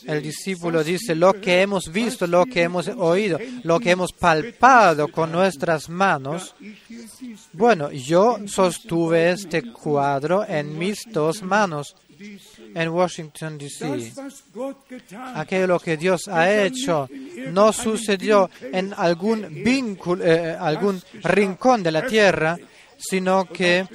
[0.05, 5.09] el discípulo dice, lo que hemos visto, lo que hemos oído, lo que hemos palpado
[5.09, 6.55] con nuestras manos,
[7.51, 11.95] bueno, yo sostuve este cuadro en mis dos manos
[12.75, 14.13] en Washington, D.C.
[15.35, 17.09] Aquello que Dios ha hecho
[17.51, 22.57] no sucedió en algún vínculo, eh, algún rincón de la tierra,
[23.03, 23.85] sino que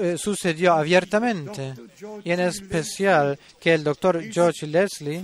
[0.00, 1.74] eh, sucedió abiertamente.
[2.24, 5.22] Y en especial que el doctor George Leslie,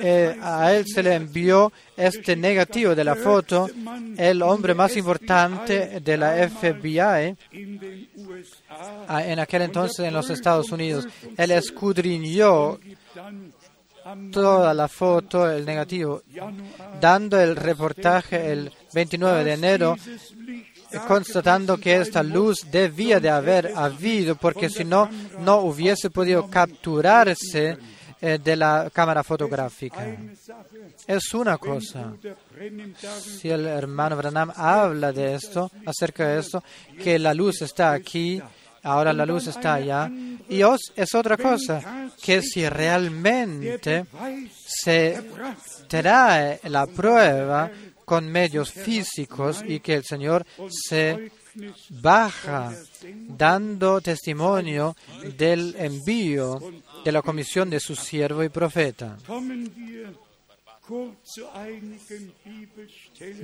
[0.00, 3.68] eh, a él se le envió este negativo de la foto,
[4.16, 7.36] el hombre más importante de la FBI
[9.08, 11.08] en aquel entonces en los Estados Unidos.
[11.36, 12.78] Él escudriñó
[14.30, 16.22] toda la foto, el negativo,
[17.00, 19.96] dando el reportaje el 29 de enero
[21.06, 25.08] constatando que esta luz debía de haber habido, porque si no,
[25.40, 27.76] no hubiese podido capturarse
[28.20, 30.04] eh, de la cámara fotográfica.
[31.06, 32.12] Es una cosa.
[33.20, 36.62] Si el hermano Branham habla de esto, acerca de esto,
[37.00, 38.42] que la luz está aquí,
[38.82, 40.10] ahora la luz está allá,
[40.48, 40.62] y
[40.96, 44.06] es otra cosa, que si realmente
[44.66, 45.22] se
[45.86, 47.70] trae la prueba
[48.08, 51.30] con medios físicos y que el Señor se
[51.90, 52.72] baja
[53.36, 54.96] dando testimonio
[55.36, 56.58] del envío
[57.04, 59.18] de la comisión de su siervo y profeta.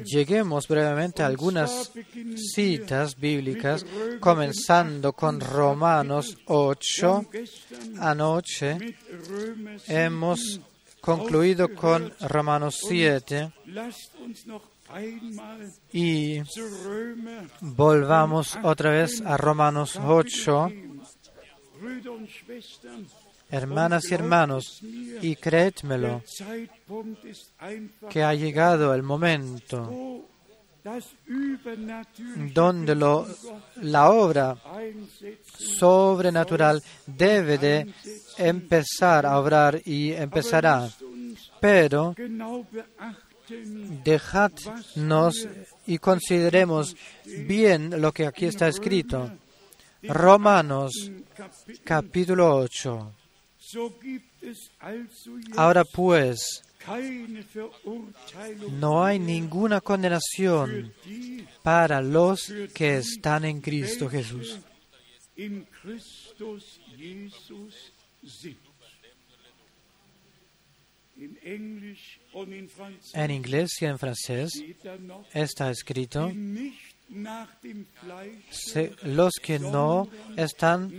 [0.07, 1.93] Lleguemos brevemente a algunas
[2.55, 3.85] citas bíblicas,
[4.19, 7.27] comenzando con Romanos 8.
[7.99, 8.79] Anoche
[9.89, 10.59] hemos
[11.05, 13.53] concluido con Romanos 7
[15.93, 16.41] y
[17.61, 20.73] volvamos otra vez a Romanos 8.
[23.51, 26.23] Hermanas y hermanos, y créedmelo,
[28.09, 30.25] que ha llegado el momento
[32.53, 33.27] donde lo,
[33.77, 34.57] la obra
[35.57, 37.95] sobrenatural debe de
[38.37, 40.91] empezar a obrar y empezará.
[41.61, 42.15] Pero
[44.05, 45.49] dejadnos
[45.87, 46.95] y consideremos
[47.25, 49.31] bien lo que aquí está escrito.
[50.03, 51.11] Romanos
[51.83, 53.13] capítulo 8.
[55.57, 56.63] Ahora pues,
[58.73, 60.93] no hay ninguna condenación
[61.63, 64.59] para los que están en Cristo Jesús.
[65.37, 65.67] En
[73.31, 74.65] inglés y en francés
[75.33, 76.31] está escrito
[79.03, 80.91] los que no están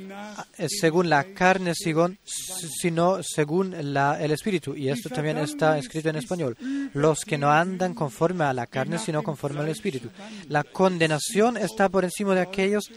[0.57, 4.75] eh, según la carne, sino según el Espíritu.
[4.75, 6.57] Y esto también está escrito en español.
[6.93, 10.09] Los que no andan conforme a la carne, sino conforme al Espíritu.
[10.49, 12.89] La condenación está por encima de aquellos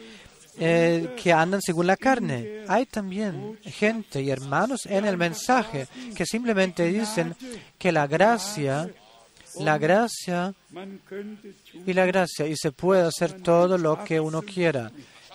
[0.61, 2.65] eh, que andan según la carne.
[2.69, 7.35] Hay también gente y hermanos en el mensaje que simplemente dicen
[7.79, 8.91] que la gracia
[9.61, 10.55] la gracia
[11.87, 14.91] y la gracia y se puede hacer todo lo que uno quiera.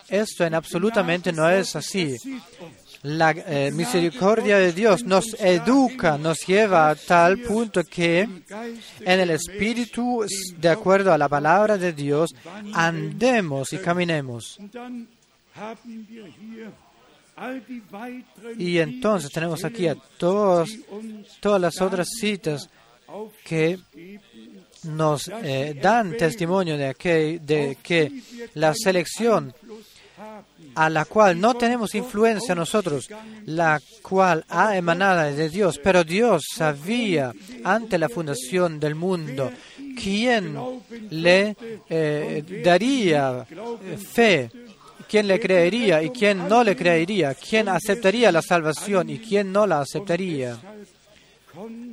[0.09, 2.15] Esto en absolutamente no es así.
[3.03, 9.29] La eh, misericordia de Dios nos educa, nos lleva a tal punto que en el
[9.31, 10.25] Espíritu,
[10.57, 12.33] de acuerdo a la palabra de Dios,
[12.73, 14.57] andemos y caminemos.
[18.57, 20.69] Y entonces tenemos aquí a todos,
[21.39, 22.69] todas las otras citas
[23.43, 23.79] que
[24.83, 28.11] nos eh, dan testimonio de que, de que
[28.55, 29.53] la selección
[30.75, 33.07] a la cual no tenemos influencia nosotros,
[33.45, 37.33] la cual ha emanado de Dios, pero Dios sabía
[37.63, 39.51] ante la fundación del mundo
[40.01, 40.57] quién
[41.11, 41.55] le
[41.89, 43.45] eh, daría
[44.11, 44.49] fe,
[45.07, 49.67] quién le creería y quién no le creería, quién aceptaría la salvación y quién no
[49.67, 50.57] la aceptaría.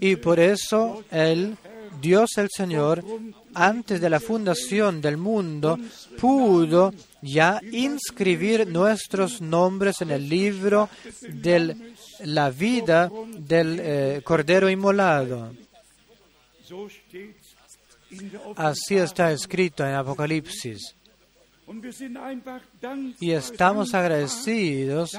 [0.01, 1.57] Y por eso el
[2.01, 3.05] Dios el Señor,
[3.55, 5.79] antes de la fundación del mundo,
[6.19, 10.89] pudo ya inscribir nuestros nombres en el libro
[11.29, 11.77] de
[12.25, 15.53] la vida del eh, Cordero Inmolado.
[18.57, 20.97] Así está escrito en Apocalipsis.
[23.21, 25.13] Y estamos agradecidos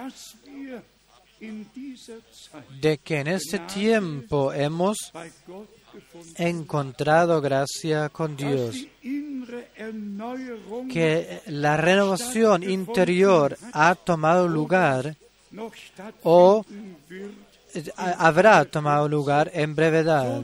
[2.80, 4.98] de que en este tiempo hemos
[6.36, 8.76] encontrado gracia con Dios,
[10.90, 15.16] que la renovación interior ha tomado lugar
[16.24, 16.66] o
[17.96, 20.42] habrá tomado lugar en brevedad,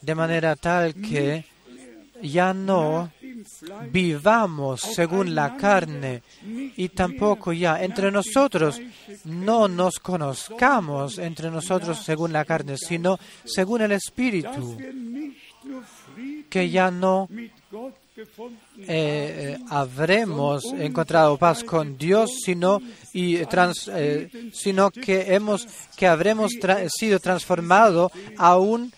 [0.00, 1.44] de manera tal que
[2.22, 3.10] ya no
[3.90, 6.22] vivamos según la carne
[6.76, 8.80] y tampoco ya entre nosotros.
[9.24, 14.78] No nos conozcamos entre nosotros según la carne, sino según el Espíritu,
[16.48, 17.28] que ya no
[18.78, 22.80] eh, habremos encontrado paz con Dios, sino,
[23.12, 26.52] y trans, eh, sino que, hemos, que habremos
[26.88, 28.92] sido transformados a un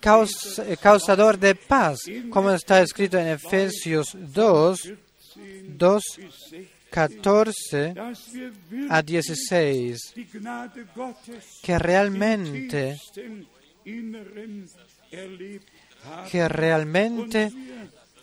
[0.00, 2.00] causador de paz,
[2.30, 4.92] como está escrito en Efesios 2,
[5.68, 6.02] 2
[6.92, 7.94] 14
[8.90, 10.14] a 16,
[11.62, 12.98] que realmente
[16.30, 17.50] que realmente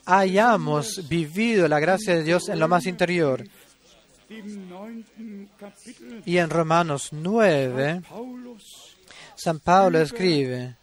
[0.09, 3.45] hayamos vivido la gracia de Dios en lo más interior.
[6.25, 8.01] Y en Romanos 9,
[9.35, 10.75] San Pablo escribe,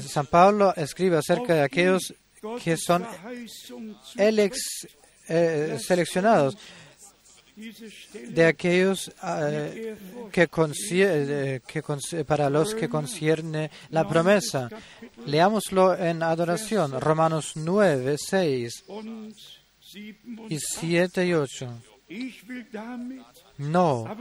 [0.00, 2.14] San Pablo escribe acerca de aquellos
[2.62, 3.04] que son
[4.16, 4.88] elex,
[5.28, 6.56] eh, seleccionados,
[8.28, 9.96] de aquellos eh,
[10.30, 10.48] que,
[11.66, 14.68] que para los que concierne la promesa.
[15.26, 18.84] Leámoslo en adoración, Romanos 9, 6
[20.48, 21.82] y 7 y 8.
[23.58, 24.16] No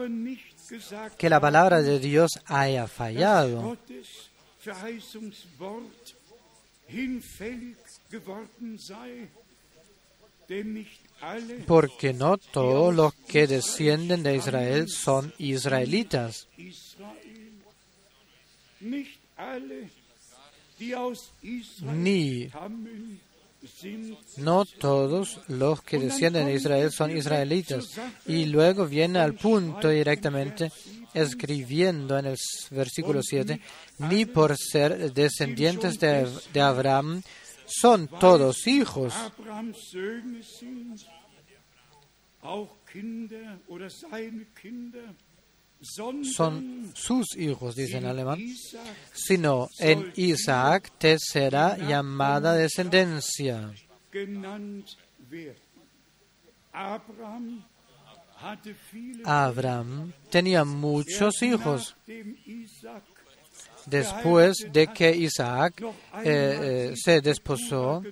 [1.17, 3.77] que la palabra de Dios haya fallado,
[11.65, 16.47] porque no todos los que descienden de Israel son israelitas.
[21.81, 22.49] Ni
[24.37, 27.99] no todos los que descienden de Israel son israelitas.
[28.25, 30.71] Y luego viene al punto directamente
[31.13, 32.37] escribiendo en el
[32.71, 33.59] versículo 7,
[33.99, 37.21] ni por ser descendientes de, de Abraham
[37.67, 39.13] son todos hijos.
[46.35, 48.39] Son sus hijos, dice en alemán,
[49.13, 53.71] sino en Isaac te será llamada descendencia.
[59.25, 61.95] Abraham tenía muchos hijos
[63.87, 65.89] después de que Isaac eh,
[66.23, 68.03] eh, se desposó,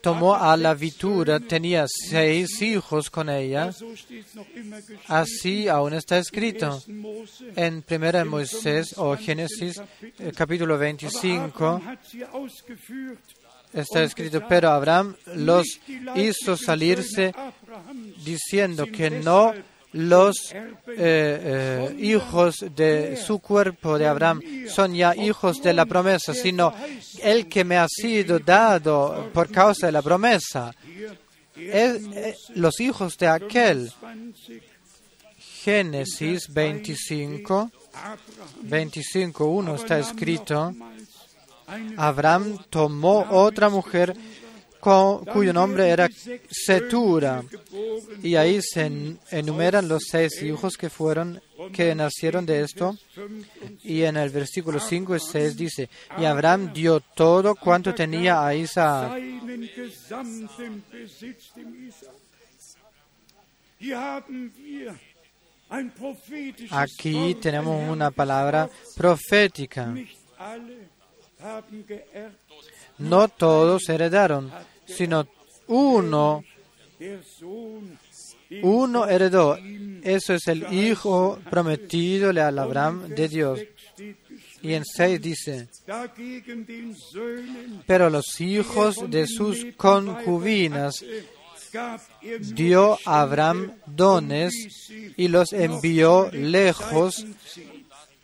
[0.00, 3.70] tomó a la vitura, tenía seis hijos con ella.
[5.06, 6.82] Así aún está escrito
[7.56, 9.80] en 1 Moisés o Génesis
[10.18, 11.80] eh, capítulo 25.
[13.72, 15.80] Está escrito, pero Abraham los
[16.14, 17.32] hizo salirse
[18.22, 19.54] diciendo que no
[19.92, 26.34] los eh, eh, hijos de su cuerpo de Abraham son ya hijos de la promesa,
[26.34, 26.72] sino
[27.22, 30.74] el que me ha sido dado por causa de la promesa.
[31.54, 33.92] Es, eh, los hijos de aquel.
[35.62, 37.70] Génesis 25,
[38.62, 40.74] 25, 1 está escrito,
[41.96, 44.16] Abraham tomó otra mujer
[44.82, 46.08] cuyo nombre era
[46.50, 47.42] Setura.
[48.22, 51.40] Y ahí se enumeran los seis hijos que fueron
[51.72, 52.96] que nacieron de esto.
[53.82, 58.54] Y en el versículo 5 y 6 dice, y Abraham dio todo cuanto tenía a
[58.54, 59.20] Isaac.
[66.70, 69.94] Aquí tenemos una palabra profética.
[72.98, 74.52] No todos heredaron,
[74.86, 75.26] sino
[75.66, 76.44] uno,
[78.62, 79.58] uno heredó.
[80.02, 83.60] Eso es el hijo prometido al Abraham de Dios.
[84.62, 85.68] Y en 6 dice,
[87.86, 91.04] pero los hijos de sus concubinas
[92.54, 94.52] dio a Abraham dones
[95.16, 97.26] y los envió lejos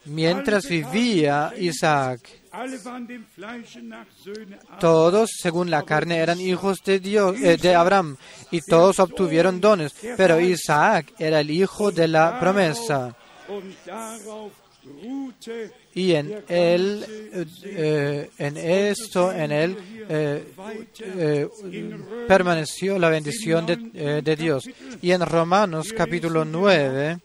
[0.09, 2.21] mientras vivía Isaac.
[4.81, 8.17] Todos, según la carne, eran hijos de Dios, eh, de Abraham,
[8.51, 13.15] y todos obtuvieron dones, pero Isaac era el hijo de la promesa.
[15.95, 17.05] Y en él,
[17.65, 19.77] eh, en esto, en él
[20.09, 21.49] eh,
[22.27, 24.65] permaneció la bendición de, de Dios.
[25.03, 27.19] Y en Romanos capítulo 9,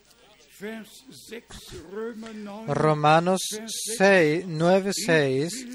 [2.68, 3.42] Romanos
[3.98, 5.68] 6, 9, 6.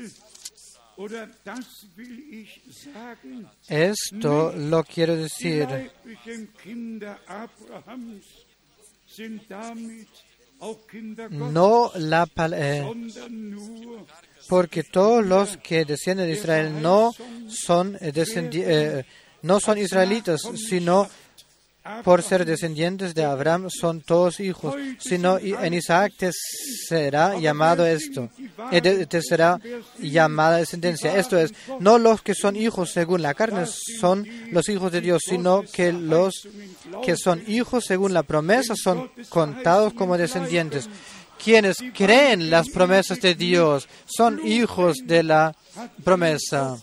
[3.69, 5.93] Esto lo quiero decir.
[11.31, 12.85] No la eh,
[14.49, 17.13] porque todos los que descienden de Israel no
[17.49, 19.05] son eh, eh,
[19.43, 21.09] no son israelitas, sino
[22.05, 28.29] por ser descendientes de Abraham son todos hijos, sino en Isaac te será llamado esto,
[28.71, 29.59] te será
[29.99, 31.17] llamada descendencia.
[31.17, 35.23] Esto es, no los que son hijos según la carne son los hijos de Dios,
[35.25, 36.49] sino que los
[37.05, 40.89] que son hijos según la promesa son contados como descendientes.
[41.43, 45.55] Quienes creen las promesas de Dios son hijos de la
[46.05, 46.77] promesa.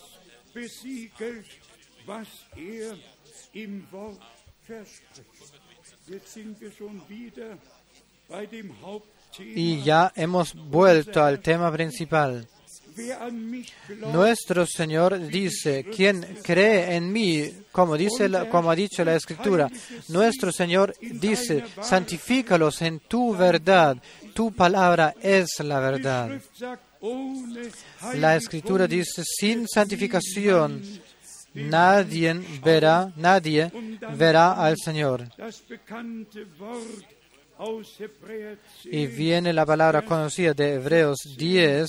[9.38, 12.48] Y ya hemos vuelto al tema principal.
[14.12, 19.68] Nuestro Señor dice, quien cree en mí, como, dice como ha dicho la Escritura,
[20.08, 23.98] nuestro Señor dice, santifícalos en tu verdad,
[24.32, 26.40] tu palabra es la verdad.
[28.14, 30.82] La Escritura dice, sin santificación
[31.56, 33.72] nadie verá, nadie
[34.16, 35.28] verá al Señor.
[38.84, 41.88] Y viene la palabra conocida de Hebreos 10,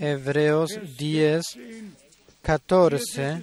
[0.00, 1.44] Hebreos 10,
[2.42, 3.42] 14.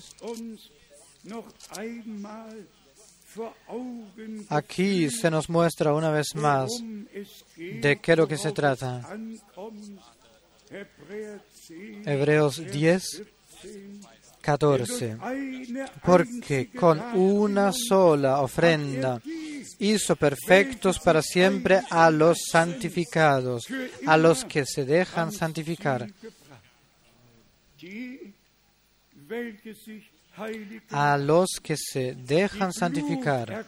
[4.49, 6.69] Aquí se nos muestra una vez más
[7.57, 9.01] de qué es lo que se trata.
[12.05, 13.23] Hebreos 10,
[14.45, 15.17] 14.
[16.03, 19.19] Porque con una sola ofrenda
[19.79, 23.65] hizo perfectos para siempre a los santificados,
[24.05, 26.07] a los que se dejan santificar.
[30.89, 33.65] A los que se dejan santificar.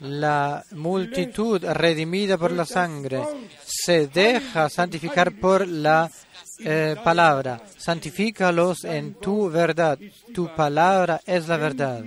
[0.00, 3.22] La multitud redimida por la sangre
[3.64, 6.10] se deja santificar por la
[6.58, 7.62] eh, palabra.
[7.76, 9.98] Santifícalos en tu verdad.
[10.32, 12.04] Tu palabra es la verdad.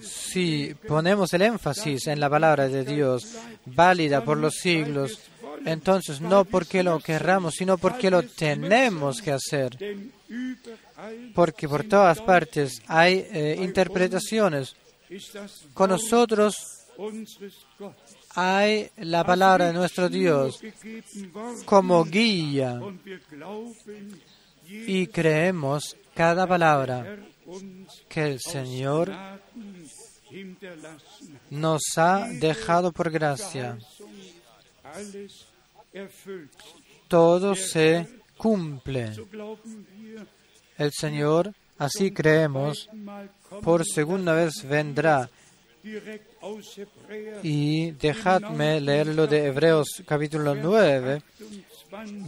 [0.00, 3.36] Si ponemos el énfasis en la palabra de Dios,
[3.66, 5.20] válida por los siglos,
[5.64, 9.76] entonces no porque lo querramos, sino porque lo tenemos que hacer.
[11.34, 14.74] Porque por todas partes hay eh, interpretaciones.
[15.74, 16.56] Con nosotros
[18.34, 20.60] hay la palabra de nuestro Dios
[21.64, 22.80] como guía
[24.68, 27.18] y creemos cada palabra
[28.08, 29.12] que el Señor
[31.50, 33.78] nos ha dejado por gracia.
[37.08, 39.12] Todo se cumple.
[40.78, 42.88] El Señor, así creemos,
[43.62, 45.30] por segunda vez vendrá
[47.42, 51.22] y dejadme leerlo de Hebreos capítulo 9,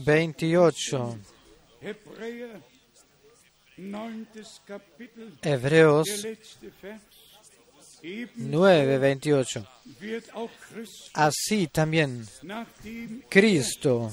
[0.05, 1.19] 28.
[5.43, 6.27] Hebreos
[8.03, 9.67] 9, 28.
[11.15, 12.25] Así también
[13.29, 14.11] Cristo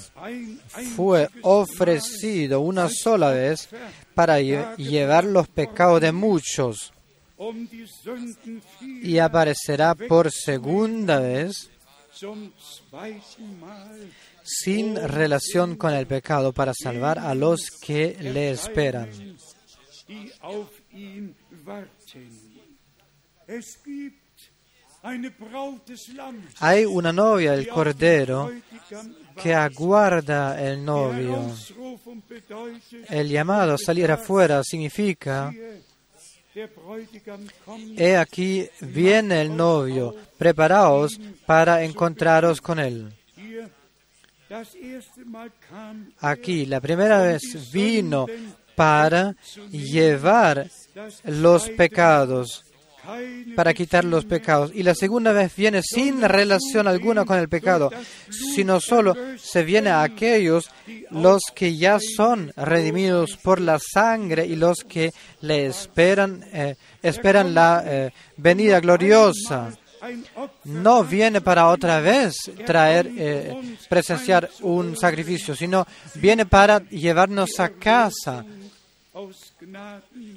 [0.96, 3.70] fue ofrecido una sola vez
[4.14, 6.94] para llevar los pecados de muchos
[8.82, 11.70] y aparecerá por segunda vez
[14.44, 19.10] sin relación con el pecado para salvar a los que le esperan.
[26.60, 28.52] Hay una novia del Cordero
[29.42, 31.52] que aguarda el novio.
[33.10, 35.54] El llamado a salir afuera significa
[37.98, 43.12] He aquí viene el novio, preparaos para encontraros con él.
[46.20, 48.26] Aquí la primera vez vino
[48.76, 49.36] para
[49.70, 50.70] llevar
[51.26, 52.64] los pecados,
[53.56, 54.72] para quitar los pecados.
[54.74, 57.92] Y la segunda vez viene sin relación alguna con el pecado,
[58.30, 60.70] sino solo se viene a aquellos
[61.12, 67.54] los que ya son redimidos por la sangre y los que le esperan, eh, esperan
[67.54, 69.72] la eh, venida gloriosa.
[70.66, 72.36] No viene para otra vez
[72.66, 78.46] traer, eh, presenciar un sacrificio, sino viene para llevarnos a casa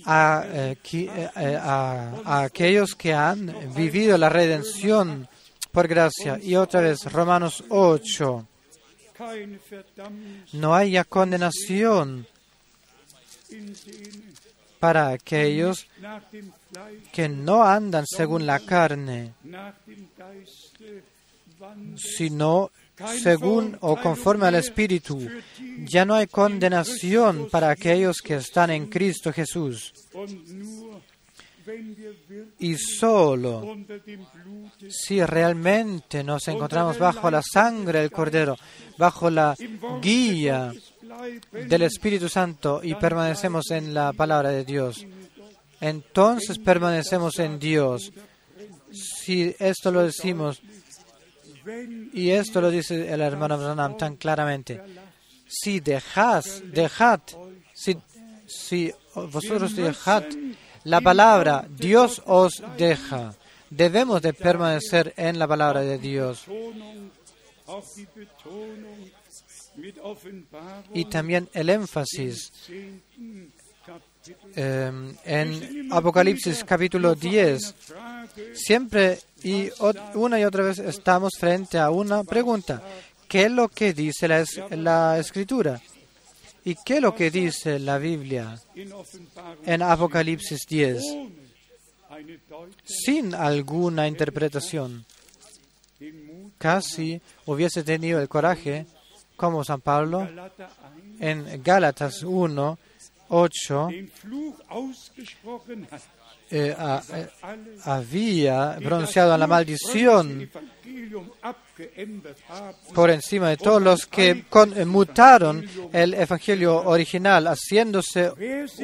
[0.04, 5.28] a, eh, eh, eh, a, aquellos que han vivido la redención
[5.72, 6.38] por gracia.
[6.42, 8.46] Y otra vez, Romanos 8.
[10.52, 12.26] No haya condenación
[14.78, 15.86] para aquellos
[17.12, 19.34] que no andan según la carne,
[21.96, 22.70] sino
[23.22, 25.28] según o conforme al Espíritu.
[25.84, 29.92] Ya no hay condenación para aquellos que están en Cristo Jesús.
[32.58, 33.76] Y solo
[34.88, 38.56] si realmente nos encontramos bajo la sangre del Cordero,
[38.96, 39.54] bajo la
[40.00, 40.72] guía
[41.52, 45.06] del Espíritu Santo y permanecemos en la palabra de Dios,
[45.80, 48.12] entonces permanecemos en Dios.
[48.90, 50.62] Si esto lo decimos
[52.12, 54.80] y esto lo dice el hermano Branham tan claramente.
[55.46, 57.20] Si dejas, dejad,
[57.74, 57.96] si,
[58.46, 60.24] si vosotros dejad
[60.84, 63.34] la palabra, Dios os deja.
[63.70, 66.44] Debemos de permanecer en la palabra de Dios.
[70.94, 72.52] Y también el énfasis
[74.56, 77.74] eh, en Apocalipsis capítulo 10.
[78.54, 79.70] Siempre y
[80.14, 82.82] una y otra vez estamos frente a una pregunta.
[83.28, 85.80] ¿Qué es lo que dice la, Escritura?
[86.64, 88.58] ¿Y qué es lo que dice la Biblia
[89.64, 91.02] en Apocalipsis 10?
[92.84, 95.04] Sin alguna interpretación.
[96.56, 98.86] Casi hubiese tenido el coraje,
[99.36, 100.26] como San Pablo,
[101.20, 102.78] en Gálatas 1,
[103.28, 103.88] 8,
[106.50, 106.74] eh,
[107.14, 107.26] eh,
[107.84, 110.50] había pronunciado la maldición
[112.94, 118.32] por encima de todos los que conmutaron el evangelio original, haciéndose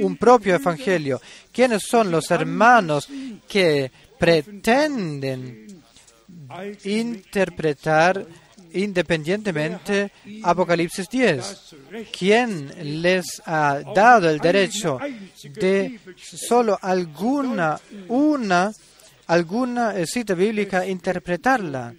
[0.01, 1.21] un propio evangelio.
[1.53, 3.09] ¿Quiénes son los hermanos
[3.49, 5.83] que pretenden
[6.85, 8.27] interpretar
[8.75, 10.13] independientemente
[10.43, 11.75] Apocalipsis 10.
[12.17, 14.99] ¿Quién les ha dado el derecho
[15.43, 18.73] de solo alguna, una,
[19.27, 21.95] alguna eh, cita bíblica interpretarla?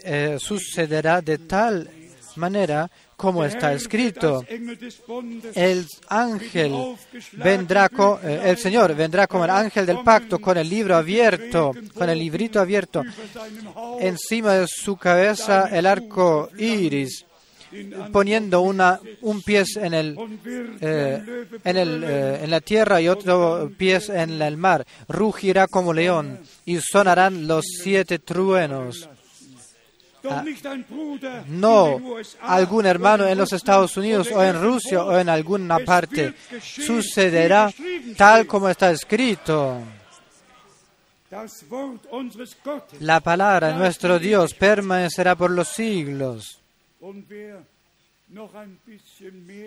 [0.00, 1.90] Eh, sucederá de tal
[2.36, 2.88] manera
[3.18, 4.44] como está escrito.
[5.54, 6.94] El ángel
[7.32, 11.72] vendrá, con, eh, el Señor vendrá como el ángel del pacto, con el libro abierto,
[11.94, 13.02] con el librito abierto,
[13.98, 17.24] encima de su cabeza el arco iris
[18.12, 20.16] poniendo una, un pie en, el,
[20.80, 24.86] eh, en, el, eh, en la tierra y otro pie en el mar.
[25.08, 29.10] Rugirá como león y sonarán los siete truenos.
[30.24, 30.44] Ah,
[31.46, 32.00] no
[32.42, 36.34] algún hermano en los Estados Unidos o en Rusia o en alguna parte.
[36.60, 37.72] Sucederá
[38.16, 39.80] tal como está escrito.
[43.00, 46.58] La palabra de nuestro Dios permanecerá por los siglos.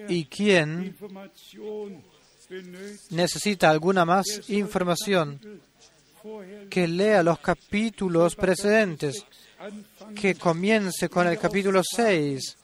[0.09, 0.95] ¿Y quién
[3.09, 5.39] necesita alguna más información?
[6.69, 9.25] Que lea los capítulos precedentes
[10.15, 12.57] que comience con el capítulo 6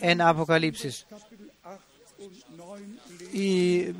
[0.00, 1.06] en Apocalipsis
[3.32, 3.92] y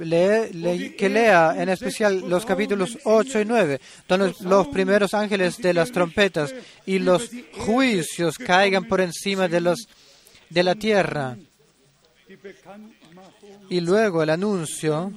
[0.93, 5.93] que lea en especial los capítulos 8 y 9, donde los primeros ángeles de las
[5.93, 6.55] trompetas
[6.87, 9.89] y los juicios caigan por encima de, los,
[10.49, 11.37] de la tierra.
[13.69, 15.13] Y luego el anuncio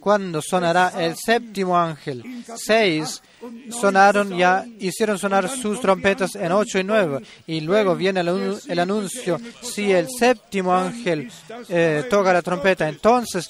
[0.00, 2.44] cuando sonará el séptimo ángel.
[2.56, 3.22] Seis
[3.70, 7.22] sonaron ya, hicieron sonar sus trompetas en ocho y nueve.
[7.46, 11.30] Y luego viene el, anuncio, si el séptimo ángel
[11.68, 13.48] eh, toca la trompeta, entonces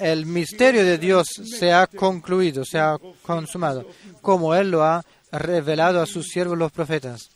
[0.00, 1.28] el misterio de Dios
[1.58, 3.86] se ha concluido, se ha consumado,
[4.20, 7.28] como Él lo ha revelado a sus siervos los profetas.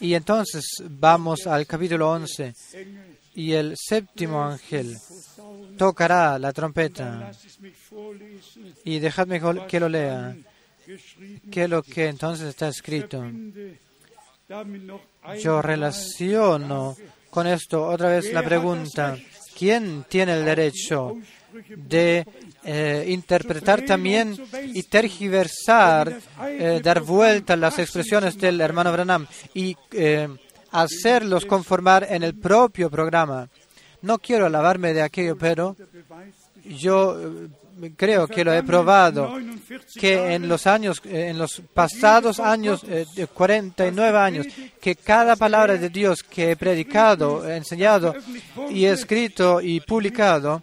[0.00, 2.54] Y entonces vamos al capítulo 11
[3.34, 4.96] y el séptimo ángel
[5.76, 7.32] tocará la trompeta.
[8.84, 10.36] Y dejadme que lo lea.
[11.50, 13.24] ¿Qué es lo que entonces está escrito?
[15.42, 16.96] Yo relaciono
[17.30, 19.16] con esto otra vez la pregunta,
[19.58, 21.16] ¿quién tiene el derecho
[21.76, 22.24] de
[22.64, 24.36] eh, interpretar también
[24.72, 26.16] y tergiversar,
[26.46, 30.28] eh, dar vuelta a las expresiones del hermano Branham y eh,
[30.82, 33.48] hacerlos conformar en el propio programa?
[34.02, 35.76] No quiero alabarme de aquello, pero
[36.64, 37.48] yo
[37.96, 39.34] creo que lo he probado,
[39.98, 44.46] que en los años, eh, en los pasados años, eh, de 49 años,
[44.80, 48.14] que cada palabra de Dios que he predicado, enseñado
[48.70, 50.62] y escrito y publicado,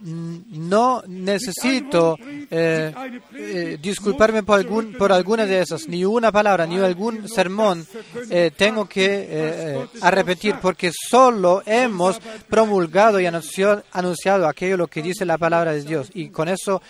[0.00, 2.16] no necesito
[2.50, 2.92] eh,
[3.34, 7.86] eh, disculparme por, alguna de esas, ni una palabra, ni algún sermón
[8.30, 15.38] eh, tengo que repetir, porque solo hemos promulgado y anunciado, aquello lo que dice la
[15.38, 16.82] palabra de Dios, y con eso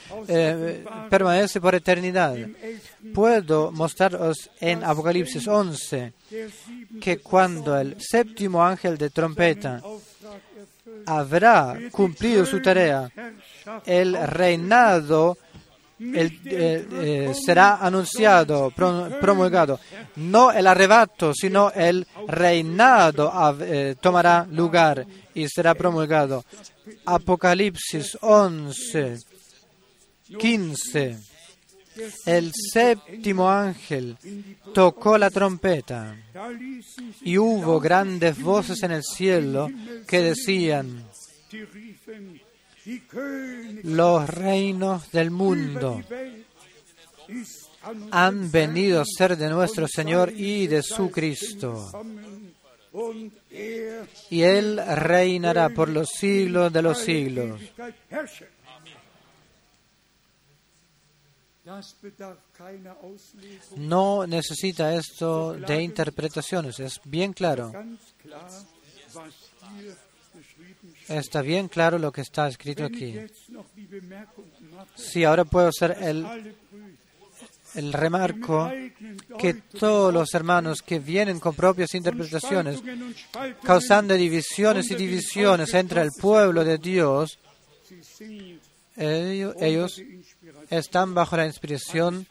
[1.09, 2.37] permanece por eternidad.
[3.15, 6.13] Puedo mostraros en Apocalipsis 11
[7.01, 9.83] que cuando el séptimo ángel de trompeta
[11.09, 13.11] habrá cumplido su tarea.
[13.85, 15.39] El reinado
[16.01, 19.81] eh, será anunciado, promulgado.
[20.17, 26.45] No el arrebato, sino el reinado eh, tomará lugar y será promulgado.
[27.05, 29.17] Apocalipsis 11,
[30.39, 31.28] 15.
[32.27, 34.17] El séptimo ángel
[34.75, 36.17] tocó la trompeta
[37.23, 39.69] y hubo grandes voces en el cielo
[40.07, 41.05] que decían,
[43.83, 46.03] los reinos del mundo
[48.11, 51.91] han venido a ser de nuestro Señor y de su Cristo.
[54.31, 57.61] Y Él reinará por los siglos de los siglos.
[63.77, 67.73] No necesita esto de interpretaciones, es bien claro.
[71.09, 73.19] Está bien claro lo que está escrito aquí.
[74.95, 76.55] Sí, ahora puedo hacer el,
[77.75, 78.71] el remarco
[79.39, 82.83] que todos los hermanos que vienen con propias interpretaciones,
[83.63, 87.39] causando divisiones y divisiones entre el pueblo de Dios,
[88.97, 90.03] ellos
[90.71, 92.27] están bajo la inspiración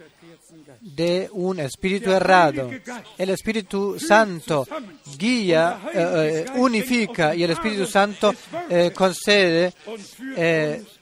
[0.81, 2.69] de un espíritu errado.
[3.17, 4.67] El Espíritu Santo
[5.17, 8.33] guía, eh, eh, unifica y el Espíritu Santo
[8.69, 9.73] eh, concede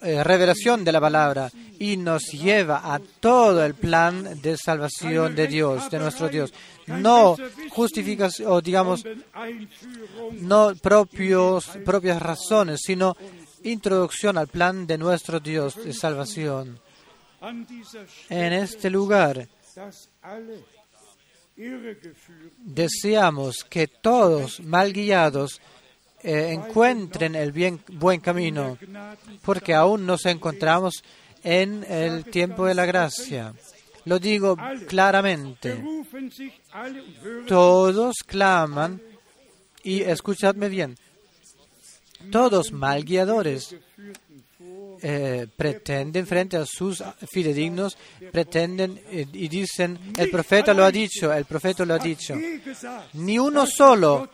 [0.02, 5.90] revelación de la palabra y nos lleva a todo el plan de salvación de Dios,
[5.90, 6.54] de nuestro Dios.
[6.88, 7.36] No
[7.70, 9.04] justificación, o digamos,
[10.34, 13.16] no propios, propias razones, sino
[13.64, 16.80] introducción al plan de nuestro Dios de salvación.
[18.30, 19.48] En este lugar
[22.58, 25.62] deseamos que todos mal guiados
[26.24, 28.78] eh, encuentren el bien, buen camino,
[29.44, 31.04] porque aún nos encontramos
[31.44, 33.54] en el tiempo de la gracia.
[34.06, 35.84] Lo digo claramente.
[37.48, 39.02] Todos claman,
[39.84, 40.98] y escuchadme bien,
[42.32, 43.76] todos mal guiadores
[45.02, 47.98] eh, pretenden frente a sus fidedignos,
[48.32, 52.36] pretenden eh, y dicen, el profeta lo ha dicho, el profeta lo ha dicho.
[53.14, 54.30] Ni uno solo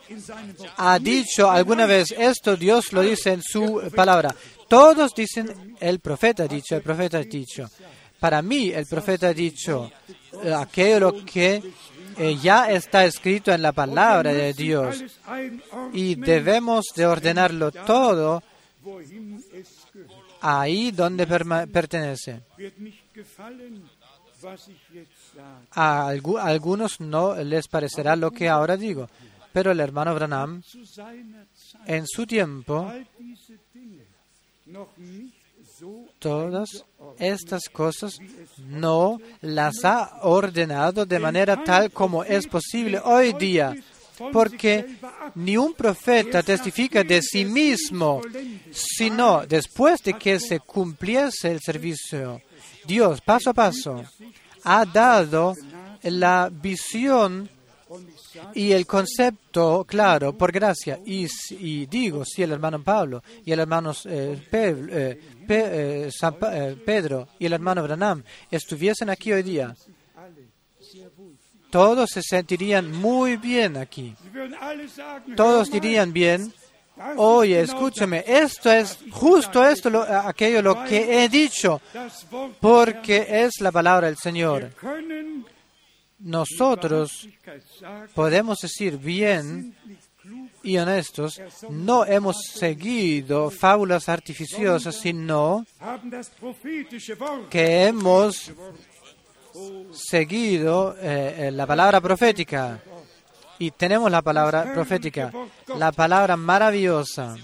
[0.76, 4.34] ha dicho alguna vez esto, Dios lo dice en su palabra.
[4.68, 7.68] Todos dicen, el profeta ha dicho, el profeta ha dicho.
[8.18, 9.90] Para mí, el profeta ha dicho
[10.44, 11.62] eh, aquello que
[12.42, 15.02] ya está escrito en la palabra de Dios
[15.94, 18.42] y debemos de ordenarlo todo
[20.42, 21.26] ahí donde
[21.72, 22.40] pertenece.
[25.70, 29.08] A algunos no les parecerá lo que ahora digo,
[29.52, 30.62] pero el hermano Branham
[31.86, 32.92] en su tiempo
[36.18, 36.84] todas
[37.18, 38.18] estas cosas
[38.58, 43.74] no las ha ordenado de manera tal como es posible hoy día
[44.32, 44.96] porque
[45.34, 48.20] ni un profeta testifica de sí mismo,
[48.70, 52.40] sino después de que se cumpliese el servicio.
[52.84, 54.04] Dios, paso a paso,
[54.64, 55.54] ha dado
[56.02, 57.48] la visión
[58.54, 60.98] y el concepto claro por gracia.
[61.04, 67.52] Y, digo, si el hermano Pablo y el hermano eh, eh, eh, Pedro y el
[67.52, 69.74] hermano Branham estuviesen aquí hoy día,
[71.72, 74.14] todos se sentirían muy bien aquí.
[75.34, 76.52] Todos dirían bien,
[77.16, 81.80] oye, escúchame, esto es justo esto, lo, aquello lo que he dicho,
[82.60, 84.70] porque es la palabra del Señor.
[86.18, 87.26] Nosotros
[88.14, 89.74] podemos decir bien
[90.62, 95.64] y honestos, no hemos seguido fábulas artificiosas, sino
[97.48, 98.52] que hemos
[99.92, 102.80] seguido eh, la palabra profética.
[103.58, 105.32] Y tenemos la palabra profética,
[105.78, 107.36] la palabra maravillosa.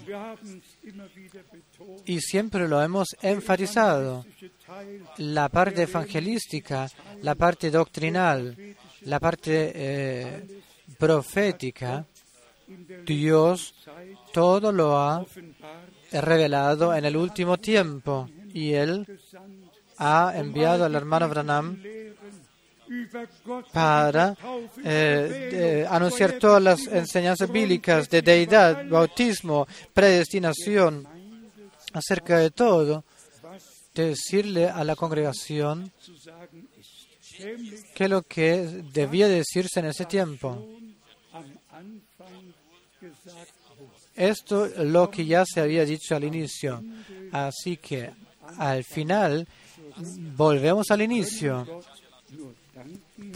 [2.07, 4.25] Y siempre lo hemos enfatizado.
[5.19, 6.89] La parte evangelística,
[7.23, 8.57] la parte doctrinal,
[9.03, 10.63] la parte eh,
[10.99, 12.05] profética,
[13.07, 13.75] Dios
[14.33, 15.25] todo lo ha
[16.13, 18.29] revelado en el último tiempo.
[18.53, 19.07] Y Él
[19.99, 21.83] ha enviado al hermano Branham
[23.73, 24.37] para
[24.85, 31.07] eh, anunciar todas las enseñanzas bíblicas de deidad, bautismo, predestinación,
[31.93, 33.05] acerca de todo,
[33.95, 35.91] decirle a la congregación
[37.95, 40.67] que lo que debía decirse en ese tiempo.
[44.15, 46.83] Esto es lo que ya se había dicho al inicio.
[47.33, 48.11] Así que
[48.59, 49.47] al final
[50.37, 51.83] volvemos al inicio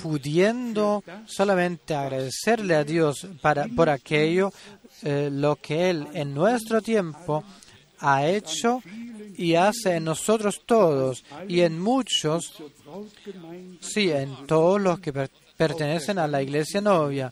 [0.00, 4.52] pudiendo solamente agradecerle a Dios para, por aquello
[5.02, 7.42] eh, lo que Él en nuestro tiempo
[7.98, 8.82] ha hecho
[9.36, 12.62] y hace en nosotros todos y en muchos,
[13.80, 15.12] sí, en todos los que
[15.56, 17.30] pertenecen a la iglesia novia,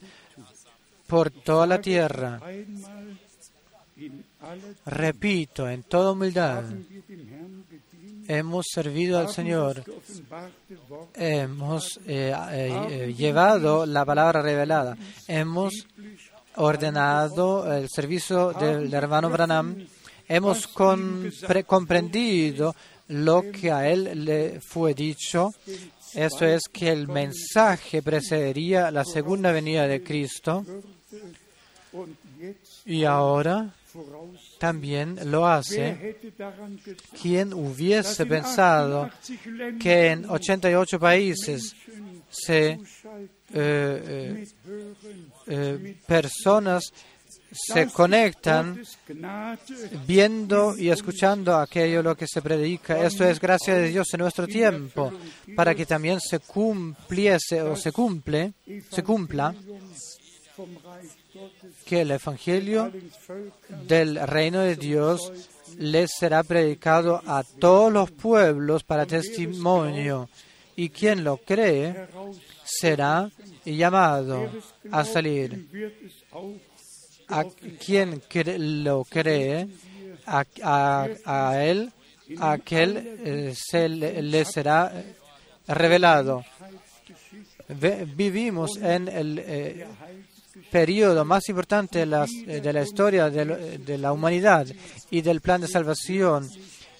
[1.06, 2.40] por toda la tierra.
[4.86, 6.64] Repito, en toda humildad,
[8.30, 9.82] hemos servido al Señor,
[11.14, 15.86] hemos eh, eh, eh, llevado la palabra revelada, hemos
[16.54, 19.84] ordenado el servicio del hermano Branham,
[20.28, 20.68] hemos
[21.66, 22.76] comprendido
[23.08, 25.50] lo que a él le fue dicho,
[26.14, 30.64] eso es que el mensaje precedería la segunda venida de Cristo.
[32.86, 33.74] Y ahora
[34.58, 36.16] también lo hace
[37.20, 39.10] quien hubiese pensado
[39.80, 41.74] que en 88 países
[42.28, 42.78] se, eh,
[43.54, 44.46] eh,
[45.46, 46.84] eh, personas
[47.52, 48.80] se conectan
[50.06, 53.04] viendo y escuchando aquello lo que se predica.
[53.04, 55.12] Esto es gracia de Dios en nuestro tiempo,
[55.56, 58.52] para que también se cumpliese o se cumple,
[58.90, 59.54] se cumpla
[61.84, 62.92] que el Evangelio
[63.86, 65.32] del reino de Dios
[65.78, 70.28] les será predicado a todos los pueblos para testimonio,
[70.76, 72.08] y quien lo cree
[72.64, 73.30] será
[73.64, 74.50] llamado
[74.90, 75.68] a salir.
[77.28, 77.44] A
[77.78, 78.22] quien
[78.84, 79.68] lo cree,
[80.26, 81.92] a, él,
[82.38, 84.92] aquel eh, se le, será
[85.66, 86.44] revelado.
[88.16, 89.86] vivimos en el eh,
[90.70, 94.66] periodo más importante de la, de la historia de, la humanidad
[95.10, 96.48] y del plan de salvación.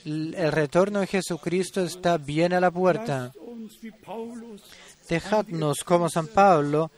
[0.05, 3.33] El retorno de Jesucristo está bien a la puerta.
[5.09, 6.91] Dejadnos como San Pablo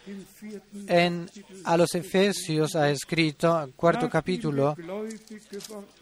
[0.86, 1.30] en,
[1.64, 4.76] a los Efesios ha escrito, cuarto capítulo,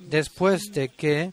[0.01, 1.33] después de que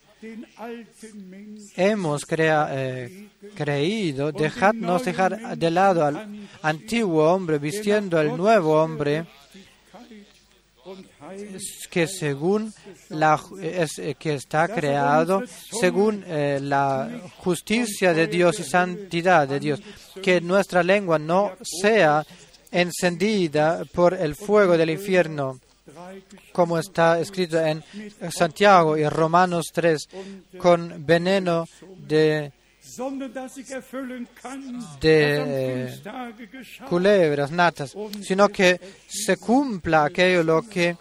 [1.76, 9.26] hemos eh, creído, dejadnos dejar de lado al antiguo hombre vistiendo al nuevo hombre
[11.90, 12.74] que según
[13.10, 19.82] la eh, que está creado según eh, la justicia de Dios y santidad de Dios
[20.24, 22.26] que nuestra lengua no sea
[22.72, 25.60] encendida por el fuego del infierno
[26.52, 27.84] como está escrito en
[28.32, 30.10] Santiago y Romanos 3,
[30.58, 31.66] con veneno
[31.98, 32.52] de,
[36.90, 40.98] culebras natas, sino que se cumpla aquello lo que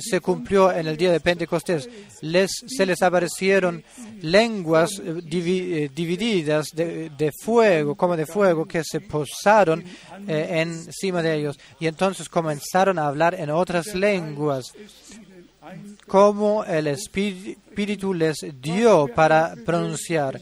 [0.00, 1.88] se cumplió en el día de Pentecostés.
[2.22, 3.82] Les, se les aparecieron
[4.22, 9.84] lenguas eh, eh, divididas de, fuego, como de fuego, que se posaron
[10.26, 11.58] eh, encima de ellos.
[11.78, 14.72] Y entonces comenzaron a hablar en otras lenguas,
[16.06, 20.40] como el Espíritu les dio para pronunciar.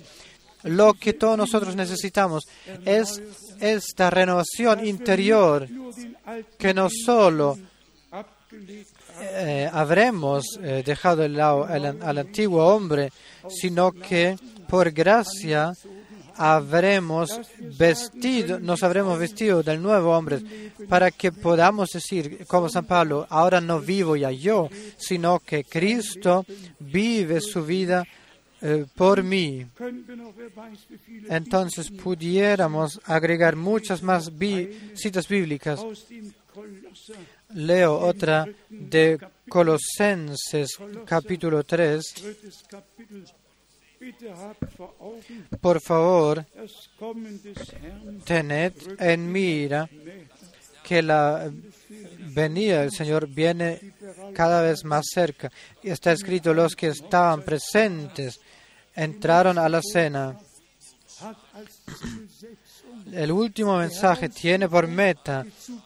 [0.64, 2.44] Lo que todos nosotros necesitamos
[2.84, 3.22] es
[3.60, 5.68] esta renovación interior
[6.58, 7.56] que no solo
[9.20, 13.10] eh, habremos eh, dejado de lado al, antiguo hombre,
[13.48, 14.36] sino que
[14.68, 15.72] por gracia
[16.36, 17.40] habremos
[17.76, 23.60] vestido, nos habremos vestido del nuevo hombre para que podamos decir, como San Pablo, ahora
[23.60, 26.46] no vivo ya yo, sino que Cristo
[26.78, 28.04] vive su vida
[28.60, 29.66] eh, por mí.
[31.28, 34.30] Entonces pudiéramos agregar muchas más
[34.94, 35.80] citas bíblicas.
[37.54, 39.18] Leo otra de
[39.48, 40.76] Colosenses
[41.06, 42.04] capítulo 3.
[45.60, 46.44] Por favor,
[48.24, 49.88] tened en mira
[50.84, 51.50] que la
[52.34, 53.94] venida del Señor viene
[54.34, 55.50] cada vez más cerca.
[55.82, 58.40] Y está escrito, los que estaban presentes
[58.94, 60.38] entraron a la cena.
[63.12, 65.44] El último mensaje tiene por meta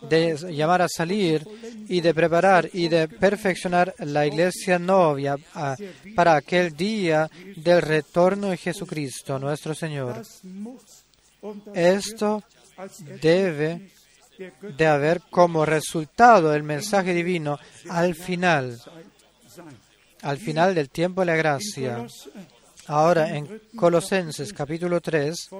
[0.09, 1.47] de llamar a salir
[1.89, 5.77] y de preparar y de perfeccionar la iglesia novia ah,
[6.15, 10.23] para aquel día del retorno de Jesucristo, nuestro Señor.
[11.75, 12.43] Esto
[13.21, 13.91] debe
[14.77, 17.59] de haber como resultado el mensaje divino
[17.89, 18.81] al final,
[20.23, 22.07] al final del tiempo de la gracia.
[22.87, 25.51] Ahora en Colosenses capítulo 3,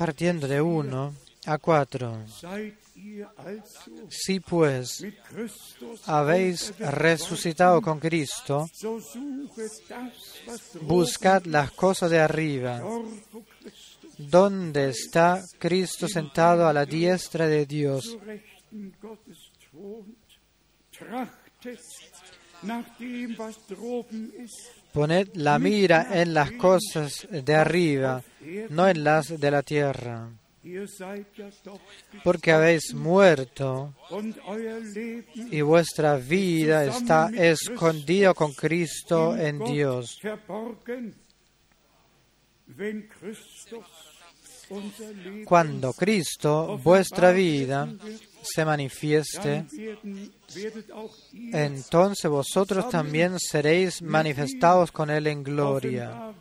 [0.00, 2.24] partiendo de 1 a 4.
[4.08, 5.04] Si pues
[6.06, 8.66] habéis resucitado con Cristo,
[10.80, 12.82] buscad las cosas de arriba,
[14.16, 18.16] donde está Cristo sentado a la diestra de Dios.
[24.92, 28.22] Poned la mira en las cosas de arriba,
[28.70, 30.28] no en las de la tierra,
[32.24, 33.94] porque habéis muerto
[35.50, 40.18] y vuestra vida está escondida con Cristo en Dios.
[45.44, 47.88] Cuando Cristo, vuestra vida,
[48.42, 49.64] se manifieste,
[51.52, 56.32] entonces vosotros también seréis manifestados con Él en gloria.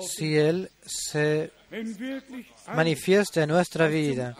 [0.00, 1.52] Si Él se
[2.74, 4.36] manifiesta en nuestra vida,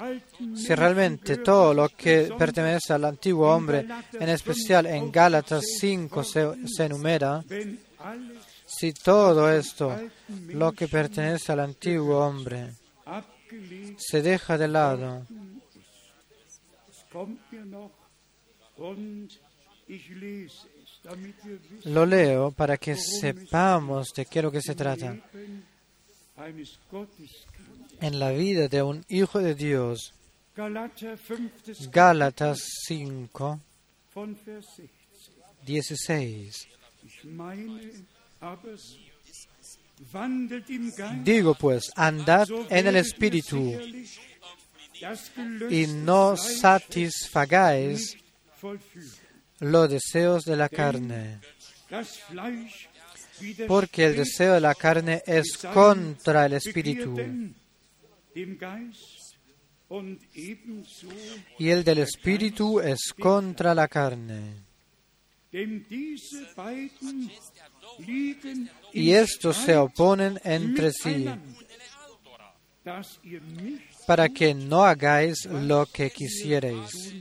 [0.56, 6.48] si realmente todo lo que pertenece al antiguo hombre, en especial en Gálatas 5 se,
[6.66, 7.44] se enumera,
[8.76, 9.96] si todo esto,
[10.48, 12.72] lo que pertenece al antiguo hombre,
[13.96, 15.26] se deja de lado,
[21.84, 25.16] lo leo para que sepamos de qué es lo que se trata.
[28.00, 30.14] En la vida de un hijo de Dios,
[31.90, 33.60] Gálatas 5,
[35.64, 36.68] 16.
[41.22, 43.78] Digo pues, andad en el Espíritu
[45.70, 48.16] y no satisfagáis
[49.60, 51.40] los deseos de la carne,
[53.66, 57.16] porque el deseo de la carne es contra el Espíritu
[61.58, 64.63] y el del Espíritu es contra la carne.
[68.92, 71.28] Y estos se oponen entre sí
[74.06, 77.14] para que no hagáis lo que quisierais.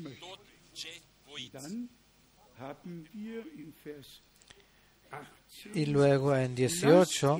[5.74, 7.38] Y luego en 18,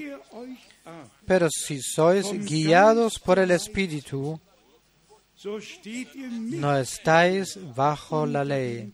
[1.26, 4.40] pero si sois guiados por el Espíritu,
[5.44, 8.94] no estáis bajo la ley.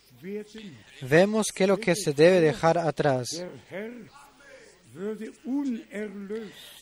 [1.01, 3.43] Vemos que lo que se debe dejar atrás.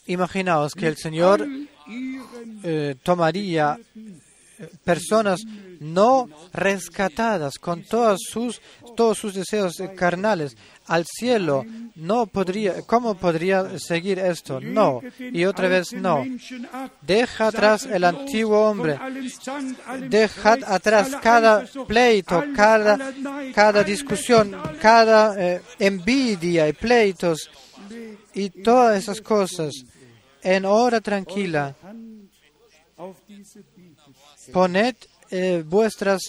[0.07, 1.47] Imaginaos que el Señor
[2.63, 3.77] eh, tomaría
[4.83, 5.41] personas
[5.79, 8.61] no rescatadas con todos sus,
[8.95, 10.57] todos sus deseos carnales
[10.87, 11.65] al cielo.
[11.95, 14.59] No podría, ¿Cómo podría seguir esto?
[14.59, 15.01] No.
[15.19, 16.25] Y otra vez no.
[17.01, 18.99] Deja atrás el antiguo hombre.
[20.09, 23.13] Deja atrás cada pleito, cada,
[23.53, 27.49] cada discusión, cada eh, envidia y pleitos
[28.33, 29.73] y todas esas cosas
[30.41, 31.75] en hora tranquila
[34.51, 34.95] Poned
[35.31, 36.21] eh, vuestras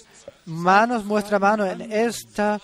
[0.47, 2.61] manos, vuestra mano en esta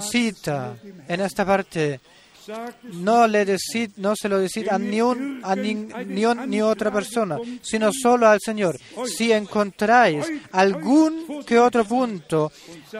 [0.00, 0.76] cita,
[1.08, 2.00] en esta parte.
[2.92, 7.38] No, le decid, no se lo decid a ni, un, a ni, ni, otra persona,
[7.60, 8.78] sino solo al Señor.
[9.04, 12.52] Si encontráis algún que otro punto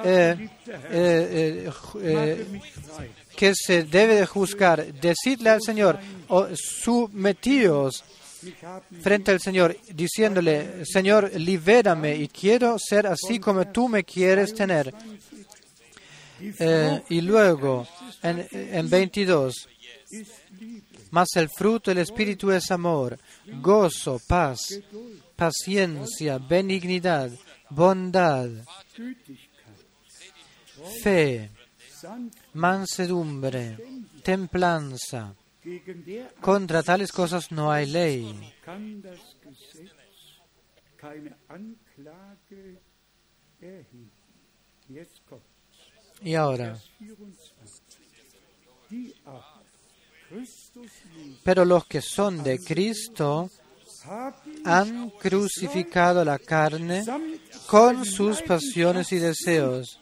[0.03, 0.49] eh,
[0.91, 1.71] eh,
[3.37, 8.03] que se debe de juzgar, decidle al Señor, o sometíos
[9.01, 14.93] frente al Señor, diciéndole, Señor, libérame y quiero ser así como tú me quieres tener.
[16.41, 17.87] Eh, y luego,
[18.23, 19.69] en, en 22,
[21.11, 23.19] mas el fruto del Espíritu es amor,
[23.61, 24.61] gozo, paz,
[25.35, 27.31] paciencia, benignidad,
[27.71, 28.51] bondad,
[31.03, 31.51] fe,
[32.55, 33.79] mansedumbre,
[34.23, 35.35] templanza.
[36.41, 38.55] Contra tales cosas no hay ley.
[46.23, 46.79] Y ahora,
[51.45, 53.51] pero los que son de Cristo
[54.65, 57.05] han crucificado la carne
[57.67, 60.01] con sus pasiones y deseos.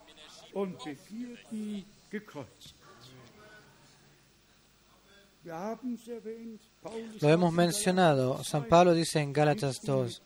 [7.20, 8.42] Lo hemos mencionado.
[8.44, 10.22] San Pablo dice en Gálatas 2,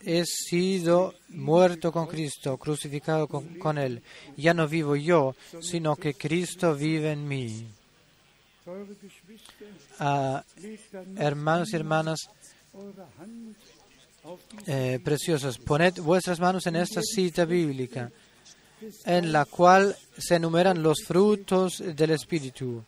[0.00, 4.02] he sido muerto con Cristo, crucificado con, Él.
[4.36, 7.66] Ya no vivo yo, sino que Cristo vive en mí.
[9.98, 10.44] Ah,
[11.16, 12.30] hermanos y hermanas
[14.66, 18.10] eh, preciosos, poned vuestras manos en esta cita bíblica
[19.04, 22.84] en la cual se enumeran los frutos del Espíritu.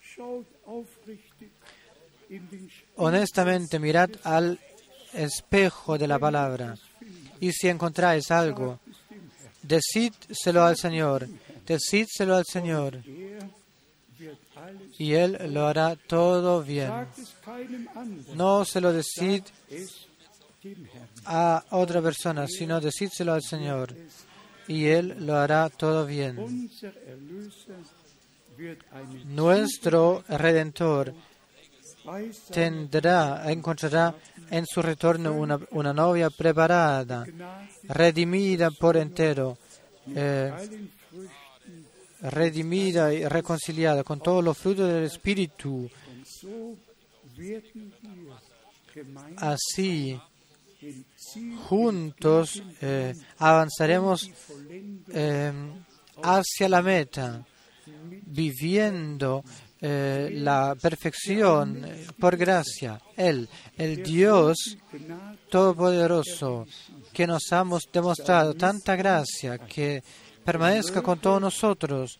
[2.96, 4.58] Honestamente, mirad al
[5.12, 6.74] espejo de la palabra
[7.40, 8.80] y si encontráis algo,
[9.62, 11.28] decídselo al Señor,
[11.66, 12.98] decídselo al Señor
[14.98, 16.92] y Él lo hará todo bien.
[18.34, 19.42] No se lo decid
[21.24, 23.94] a otra persona, sino decídselo al Señor
[24.68, 26.70] y Él lo hará todo bien.
[29.26, 31.14] Nuestro Redentor
[32.50, 34.14] tendrá, encontrará
[34.50, 37.24] en su retorno una, una novia preparada,
[37.84, 39.56] redimida por entero,
[40.14, 40.52] eh,
[42.20, 45.88] redimida y reconciliada con todos los frutos del Espíritu.
[49.36, 50.20] Así,
[51.68, 54.30] juntos eh, avanzaremos
[55.08, 55.52] eh,
[56.22, 57.44] hacia la meta,
[58.26, 59.44] viviendo
[59.80, 61.84] eh, la perfección
[62.18, 63.00] por gracia.
[63.16, 64.78] Él, el Dios
[65.50, 66.66] Todopoderoso,
[67.12, 70.02] que nos ha demostrado tanta gracia, que
[70.44, 72.18] permanezca con todos nosotros.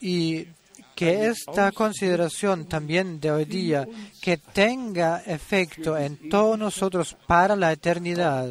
[0.00, 0.46] Y
[0.94, 3.86] que esta consideración también de hoy día
[4.20, 8.50] que tenga efecto en todos nosotros para la eternidad.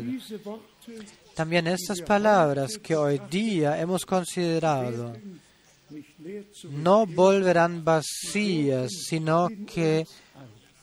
[1.36, 5.14] También estas palabras que hoy día hemos considerado
[6.70, 10.06] no volverán vacías, sino que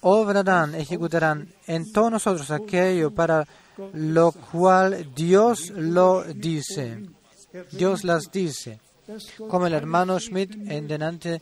[0.00, 3.46] obrarán, ejecutarán en todos nosotros aquello para
[3.92, 7.06] lo cual Dios lo dice.
[7.72, 8.80] Dios las dice
[9.48, 11.40] como el hermano Schmidt en delante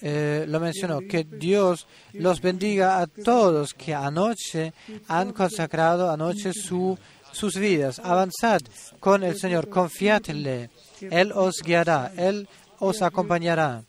[0.00, 4.72] eh, lo mencionó, que Dios los bendiga a todos que anoche
[5.08, 6.98] han consagrado anoche su,
[7.32, 7.98] sus vidas.
[7.98, 8.60] Avanzad
[9.00, 10.70] con el Señor, confiadle,
[11.00, 12.48] Él os guiará, Él
[12.78, 13.82] os acompañará.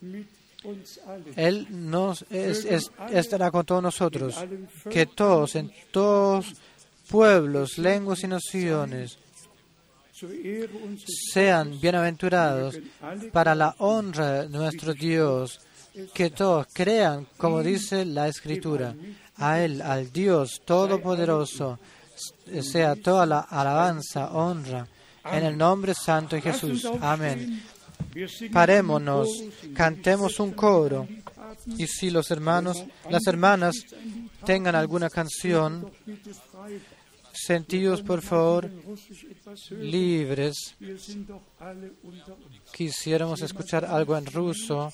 [1.36, 4.36] Él nos estará con todos nosotros,
[4.90, 6.54] que todos, en todos
[7.08, 9.20] pueblos, lenguas y naciones,
[11.34, 12.80] sean bienaventurados
[13.34, 15.60] para la honra de nuestro Dios,
[16.14, 18.96] que todos crean, como dice la Escritura,
[19.38, 21.80] a Él, al Dios Todopoderoso,
[22.62, 24.88] sea toda la alabanza, honra,
[25.26, 26.88] en el nombre santo de Jesús.
[27.02, 27.62] Amén.
[28.54, 29.44] Parémonos,
[29.74, 31.08] cantemos un coro.
[31.78, 33.76] Y si los hermanos, las hermanas
[34.46, 35.92] tengan alguna canción,
[37.36, 38.70] sentidos por favor
[39.72, 40.76] libres.
[42.74, 44.92] Quisiéramos escuchar algo en ruso.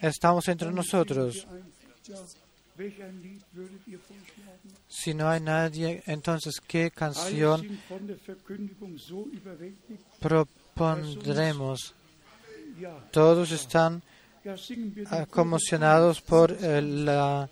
[0.00, 1.46] Estamos entre nosotros.
[4.88, 7.78] Si no hay nadie, entonces, ¿qué canción
[10.20, 11.94] propondremos?
[13.10, 14.02] Todos están
[15.30, 17.48] conmocionados por la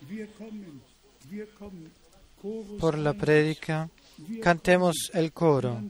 [2.78, 3.89] por la prédica.
[4.43, 5.82] Cantemos el coro.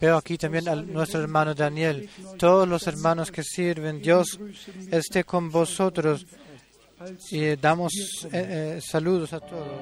[0.00, 2.08] Veo aquí también a nuestro hermano Daniel.
[2.38, 4.38] Todos los hermanos que sirven, Dios
[4.90, 6.26] esté con vosotros.
[7.30, 7.92] Y damos
[8.32, 9.72] eh, eh, saludos a todos.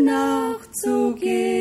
[0.00, 1.55] nachzugehen.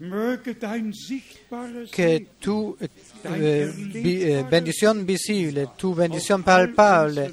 [0.00, 2.76] Möge dein sichtbares que tu
[3.24, 7.30] eh, eh, bendición visible, tu bendición palpable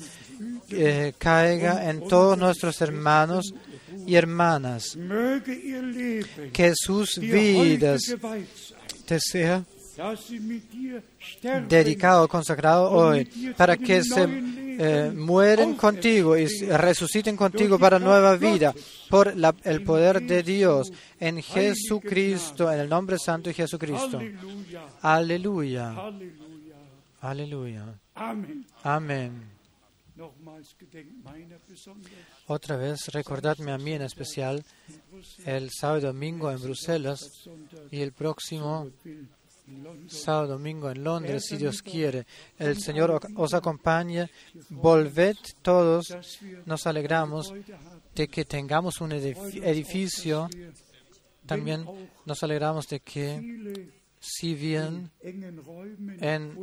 [0.70, 3.54] eh, caiga en todos nuestros hermanos
[4.06, 4.98] y hermanas,
[6.52, 8.02] que sus vidas
[9.06, 9.64] te sea
[11.68, 13.26] dedicado, consagrado hoy,
[13.58, 14.24] para que se
[14.80, 18.74] eh, mueren contigo y resuciten contigo para nueva vida
[19.10, 24.20] por la- el poder de Dios en Jesucristo, en el nombre santo de Jesucristo.
[25.02, 25.96] Aleluya,
[27.22, 27.84] aleluya.
[28.84, 29.44] Amén.
[32.48, 34.64] Otra vez, recordadme a mí en especial
[35.46, 37.48] el sábado y domingo en Bruselas
[37.92, 38.88] y el próximo.
[40.08, 42.26] Sábado domingo en Londres, si Dios quiere.
[42.58, 44.30] El Señor os acompañe.
[44.70, 46.16] Volved todos.
[46.66, 47.54] Nos alegramos
[48.16, 50.50] de que tengamos un edif- edificio.
[51.46, 51.86] También
[52.26, 53.90] nos alegramos de que
[54.20, 56.58] si bien en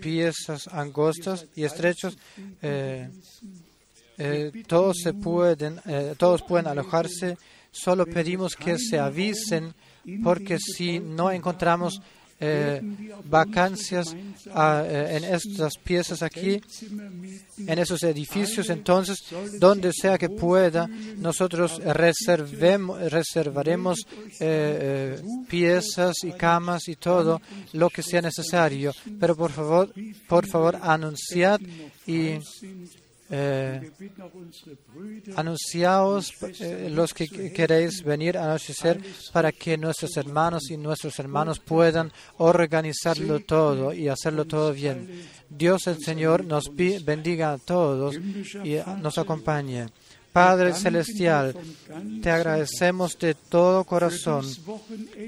[0.00, 2.16] piezas angostas y estrechos,
[2.60, 3.08] eh,
[4.18, 7.38] eh, todos se pueden, eh, todos pueden alojarse.
[7.70, 9.74] Solo pedimos que se avisen,
[10.22, 12.00] porque si no encontramos
[12.44, 12.82] eh,
[13.24, 14.16] vacancias
[14.52, 16.60] ah, eh, en estas piezas aquí,
[17.56, 19.22] en esos edificios, entonces,
[19.60, 20.88] donde sea que pueda,
[21.18, 24.04] nosotros reservaremos
[24.40, 27.40] eh, piezas y camas y todo
[27.74, 28.92] lo que sea necesario.
[29.20, 29.94] Pero por favor,
[30.28, 31.60] por favor, anunciad
[32.08, 32.40] y
[33.34, 33.90] eh,
[35.36, 36.30] anunciaos
[36.60, 39.00] eh, los que que queréis venir a anochecer
[39.32, 45.08] para que nuestros hermanos y nuestros hermanos puedan organizarlo todo y hacerlo todo bien.
[45.48, 49.86] Dios el Señor nos bendiga a todos y nos acompañe.
[50.32, 51.54] Padre Celestial,
[52.22, 54.46] te agradecemos de todo corazón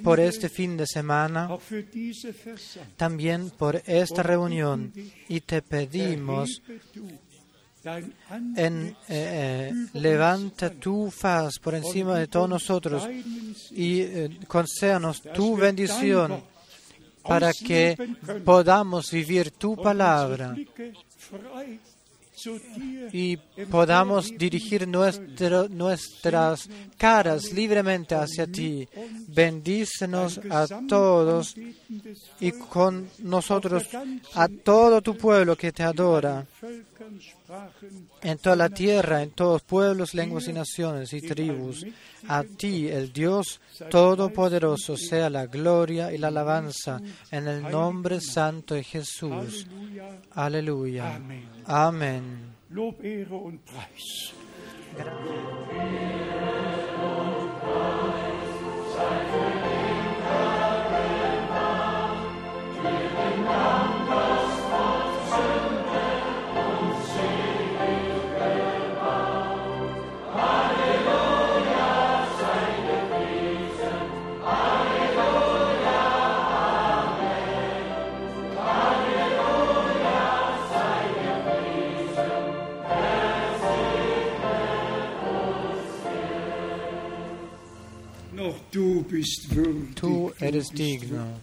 [0.03, 1.51] por este fin de semana,
[2.97, 4.95] también por esta reunión
[5.29, 6.63] y te pedimos
[8.57, 13.07] eh, eh, levanta tu faz por encima de todos nosotros
[13.73, 16.43] y eh, concédanos dass tu bendición
[17.23, 17.97] para que
[18.45, 20.55] podamos vivir tu palabra
[23.13, 23.37] y
[23.71, 28.87] podamos dirigir nuestro- nuestras caras libremente hacia ti.
[29.29, 31.55] Bendícenos a todos
[32.41, 33.85] y con nosotros
[34.35, 36.45] a todo tu pueblo que te adora
[38.23, 41.87] en toda la tierra, en todos pueblos, lenguas y naciones y tribus.
[42.29, 43.61] A ti, el Dios
[43.91, 47.01] Todopoderoso, sea la gloria y la alabanza
[47.31, 49.67] en el nombre santo de Jesús.
[50.33, 51.21] Aleluya.
[51.67, 52.55] Amén.
[89.97, 91.41] To eres digno.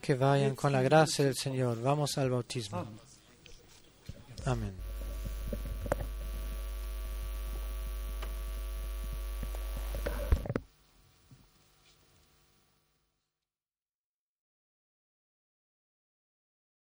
[0.00, 1.80] Que vayan con la gracia del Señor.
[1.82, 2.86] Vamos al bautismo.
[4.44, 4.89] Amén.